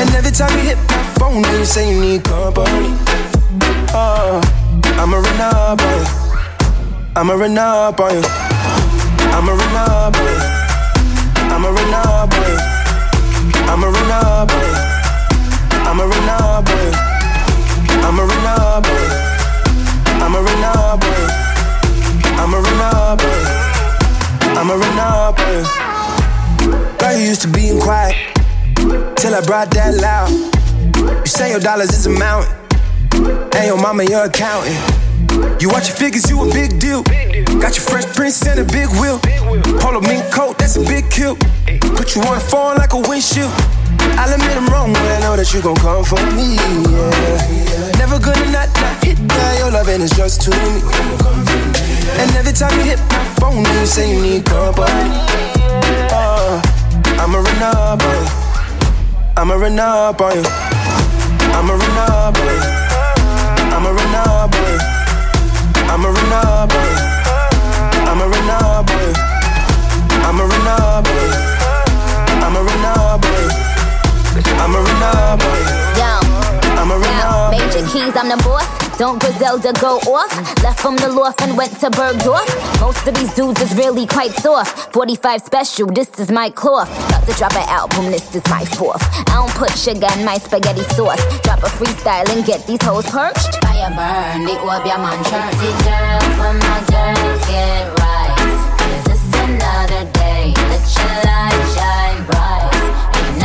And 0.00 0.08
every 0.16 0.32
time 0.32 0.48
you 0.56 0.64
hit 0.64 0.80
my 0.88 1.02
phone, 1.20 1.44
you 1.44 1.64
say 1.66 1.92
you 1.92 2.00
need 2.00 2.24
company. 2.24 2.96
Oh, 3.92 4.40
I'ma 4.98 5.16
run 5.18 5.40
up 5.40 5.80
on 5.80 5.90
you. 5.96 6.04
I'ma 7.16 7.34
run 7.34 7.58
up 7.58 8.00
on 8.00 8.14
you. 8.14 8.22
I'ma 9.36 9.52
run 9.52 9.76
up 9.76 10.16
on 10.16 10.26
you. 10.26 10.38
I'ma 11.54 11.68
run 11.68 11.94
up 11.94 12.32
on 12.32 12.42
you. 12.42 12.58
I'ma 13.70 13.86
run 13.86 14.10
up 14.10 14.50
on 14.52 14.60
you. 14.62 14.74
I'ma 15.88 16.04
run 16.04 16.28
up 16.28 16.68
on 16.68 16.76
you. 16.76 16.92
I'ma 18.06 18.22
run 18.22 18.46
up 18.46 18.86
on 18.86 18.96
you. 18.96 19.20
I'ma 20.22 20.38
run 20.38 20.64
up 20.64 21.04
on 21.04 21.10
you. 21.10 21.46
I'ma 22.38 22.58
run. 22.58 22.76
I'ma 24.56 24.74
run. 24.74 24.96
Girl, 26.98 27.16
you 27.16 27.26
used 27.26 27.42
to 27.42 27.48
being 27.48 27.78
quiet 27.78 28.16
till 29.16 29.34
I 29.34 29.42
brought 29.44 29.70
that 29.72 29.94
loud. 30.00 30.30
You 30.96 31.26
say 31.26 31.50
your 31.50 31.60
dollars 31.60 31.90
is 31.90 32.06
a 32.06 32.10
mountain, 32.10 32.55
and 33.26 33.66
your 33.66 33.80
mama 33.80 34.04
your 34.04 34.24
accountant. 34.24 34.76
You 35.60 35.68
watch 35.68 35.88
your 35.88 35.96
figures, 35.96 36.28
you 36.30 36.40
a 36.42 36.52
big 36.52 36.78
deal. 36.78 37.02
Got 37.02 37.76
your 37.76 37.84
fresh 37.84 38.06
prince 38.14 38.46
and 38.46 38.60
a 38.60 38.64
big 38.64 38.88
wheel. 39.00 39.18
Polo 39.80 40.00
mink 40.00 40.24
coat, 40.32 40.58
that's 40.58 40.76
a 40.76 40.80
big 40.80 41.10
kill. 41.10 41.36
Put 41.96 42.14
you 42.14 42.22
on 42.22 42.34
the 42.36 42.44
phone 42.48 42.76
like 42.76 42.92
a 42.92 43.00
windshield. 43.00 43.50
I'll 44.18 44.32
admit 44.32 44.56
I'm 44.56 44.66
wrong, 44.68 44.92
but 44.92 45.02
I 45.02 45.20
know 45.20 45.36
that 45.36 45.52
you 45.52 45.60
gon' 45.62 45.76
come 45.76 46.04
for 46.04 46.20
me. 46.36 46.56
Yeah. 46.56 47.98
Never 47.98 48.18
gonna 48.18 48.50
not, 48.52 48.68
not 48.80 49.04
hit 49.04 49.18
that. 49.28 49.58
Your 49.58 49.70
loving 49.70 50.00
is 50.00 50.10
just 50.10 50.42
to 50.42 50.50
me. 50.50 50.80
And 52.20 52.30
every 52.36 52.52
time 52.52 52.72
you 52.78 52.84
hit 52.84 53.00
my 53.10 53.24
phone, 53.40 53.64
you 53.64 53.86
say 53.86 54.12
you 54.14 54.22
need 54.22 54.44
company. 54.44 55.10
Uh, 56.12 56.62
you. 57.04 57.20
I'ma 57.20 57.38
run 57.38 57.62
up 57.62 58.02
on 58.02 58.14
you. 58.14 58.30
I'ma 59.36 59.54
run 59.54 59.78
up 59.78 60.20
on 60.20 60.34
you. 60.36 60.44
I'ma 61.56 61.74
run 61.74 61.98
up 62.10 62.36
on 62.36 62.80
you. 62.80 62.85
I'm 63.86 63.94
a 63.94 63.98
Renard 64.02 64.50
boy. 64.50 64.78
I'm 65.86 66.04
a 66.04 66.10
Renard 66.10 66.70
boy. 66.70 66.90
I'm 68.02 68.20
a 68.20 68.26
Renard 68.26 68.86
boy. 68.86 69.12
I'm 70.26 70.40
a 70.40 70.44
Renard 70.44 71.04
boy. 71.04 71.30
I'm 72.42 72.56
a 72.56 72.62
Renard 72.66 73.20
boy. 73.20 73.46
I'm 74.58 74.74
a 74.74 74.80
Renard 74.80 75.38
boy. 75.38 75.62
Yo. 76.02 76.18
I'm 76.74 76.90
a 76.90 76.96
Renard 76.98 77.52
boy. 77.52 77.64
Major 77.64 77.86
keys, 77.86 78.16
I'm 78.16 78.28
the 78.28 78.36
boss. 78.42 78.85
Don't 78.98 79.20
Griselda 79.20 79.74
go 79.78 79.98
off? 80.08 80.32
Left 80.62 80.80
from 80.80 80.96
the 80.96 81.08
loft 81.08 81.42
and 81.42 81.54
went 81.54 81.70
to 81.80 81.90
Bergdorf. 81.90 82.48
Most 82.80 83.06
of 83.06 83.14
these 83.14 83.34
dudes 83.34 83.60
is 83.60 83.74
really 83.76 84.06
quite 84.06 84.32
soft. 84.32 84.90
45 84.94 85.42
special, 85.42 85.86
this 85.88 86.08
is 86.18 86.30
my 86.30 86.48
cloth. 86.48 86.88
About 87.08 87.26
to 87.26 87.34
drop 87.34 87.52
an 87.56 87.68
album, 87.68 88.06
this 88.06 88.34
is 88.34 88.42
my 88.48 88.64
fourth. 88.64 89.02
I 89.28 89.34
don't 89.34 89.50
put 89.50 89.76
sugar 89.76 90.08
in 90.16 90.24
my 90.24 90.38
spaghetti 90.38 90.82
sauce. 90.94 91.20
Drop 91.42 91.58
a 91.62 91.68
freestyle 91.68 92.26
and 92.34 92.46
get 92.46 92.66
these 92.66 92.80
hoes 92.80 93.04
perched. 93.10 93.60
Fire 93.60 93.92
burn, 93.92 94.44
the 94.46 94.56
orb, 94.64 94.86
your 94.86 94.96
man 94.96 95.22
Pretty 95.28 95.72
girls, 95.84 96.32
when 96.40 96.56
my 96.56 96.80
girls 96.88 97.46
get 97.52 98.00
right. 98.00 98.16
It's 99.12 99.28
another 99.44 100.10
day. 100.12 100.54
Let 100.56 100.84
your 100.96 101.16
light 101.20 101.60
shine 101.76 102.24
bright. 102.24 102.45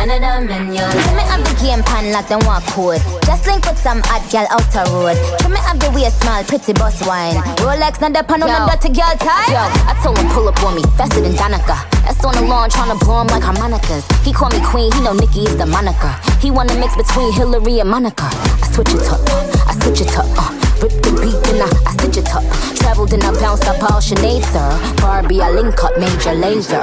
None 0.01 0.17
of 0.17 0.49
them 0.49 0.49
in 0.49 0.73
your 0.73 0.89
Trim 0.89 1.13
me 1.13 1.23
up 1.29 1.45
the 1.45 1.53
game 1.61 1.83
pan 1.85 2.11
like 2.11 2.27
them 2.27 2.41
walk 2.49 2.65
code. 2.73 2.97
Just 3.21 3.45
link 3.45 3.61
with 3.69 3.77
some 3.77 4.01
hot 4.09 4.25
girl 4.33 4.49
out 4.49 4.65
the 4.73 4.81
road. 4.89 5.13
Trim 5.37 5.53
me 5.53 5.61
up 5.69 5.77
the 5.77 5.93
waist 5.93 6.17
small, 6.25 6.41
pretty 6.49 6.73
boss 6.73 7.05
wine. 7.05 7.37
Rolex, 7.61 8.01
not 8.01 8.09
the 8.09 8.25
pan 8.25 8.41
on 8.41 8.49
the 8.49 8.61
dirty 8.65 8.89
girl 8.97 9.13
tie. 9.21 9.45
Yo, 9.53 9.61
I 9.85 9.93
told 10.01 10.17
him 10.17 10.25
pull 10.33 10.49
up 10.49 10.57
on 10.65 10.73
me, 10.73 10.81
faster 10.97 11.21
than 11.21 11.37
Danica. 11.37 11.77
That's 12.01 12.17
on 12.25 12.33
the 12.33 12.41
lawn 12.41 12.73
tryna 12.73 12.97
blow 12.97 13.21
him 13.21 13.27
like 13.27 13.45
harmonicas. 13.45 14.01
He 14.25 14.33
call 14.33 14.49
me 14.49 14.57
queen, 14.65 14.91
he 14.91 15.01
know 15.05 15.13
Nicki 15.13 15.45
is 15.45 15.55
the 15.55 15.69
moniker. 15.69 16.17
He 16.41 16.49
wanna 16.49 16.73
mix 16.81 16.97
between 16.97 17.31
Hillary 17.33 17.79
and 17.79 17.89
Monica. 17.89 18.25
I 18.25 18.65
switch 18.73 18.89
it 18.89 19.05
up, 19.05 19.21
I 19.69 19.77
switch 19.85 20.01
it 20.01 20.17
up, 20.17 20.25
uh. 20.33 20.70
Rip 20.81 20.91
the 21.03 21.11
beat, 21.21 21.37
then 21.45 21.61
I, 21.61 21.69
I 21.85 21.93
stitch 21.93 22.17
it 22.17 22.33
up. 22.33 22.43
Traveled 22.75 23.13
and 23.13 23.23
I 23.23 23.31
bounced 23.39 23.67
up 23.67 23.81
all 23.83 24.01
Sinead, 24.01 24.41
sir. 24.49 24.95
Barbie, 24.99 25.39
I 25.39 25.51
link 25.51 25.83
up 25.83 25.95
Major 25.99 26.33
Lazer. 26.33 26.81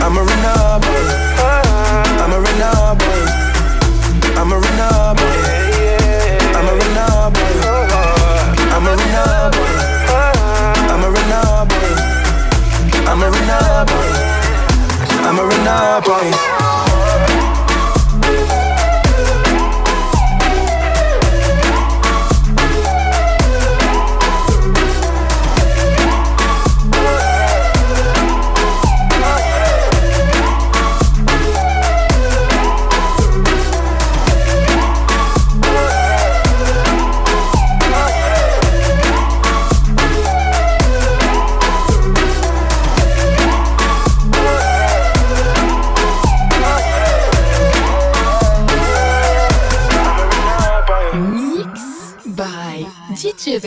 I'ma 0.00 0.22
run 0.22 0.44
up 0.48 0.82
on 0.82 0.96
you. 0.96 1.20
I'ma 2.24 2.36
run 2.40 2.62
up 2.62 3.02
on 3.02 3.12
you. 3.20 3.52
I'ma 4.40 4.56
run 4.56 4.80
up 4.80 5.20
on 5.20 5.28
you. 5.28 5.52
I'ma 6.56 6.72
run 6.72 6.96
up 6.96 7.36
on 7.36 7.42
you. 7.42 7.62
I'ma 15.28 15.42
run 15.42 15.68
up 15.68 16.08
on 16.08 16.61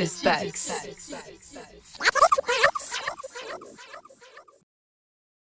Jukebox. 0.05 1.04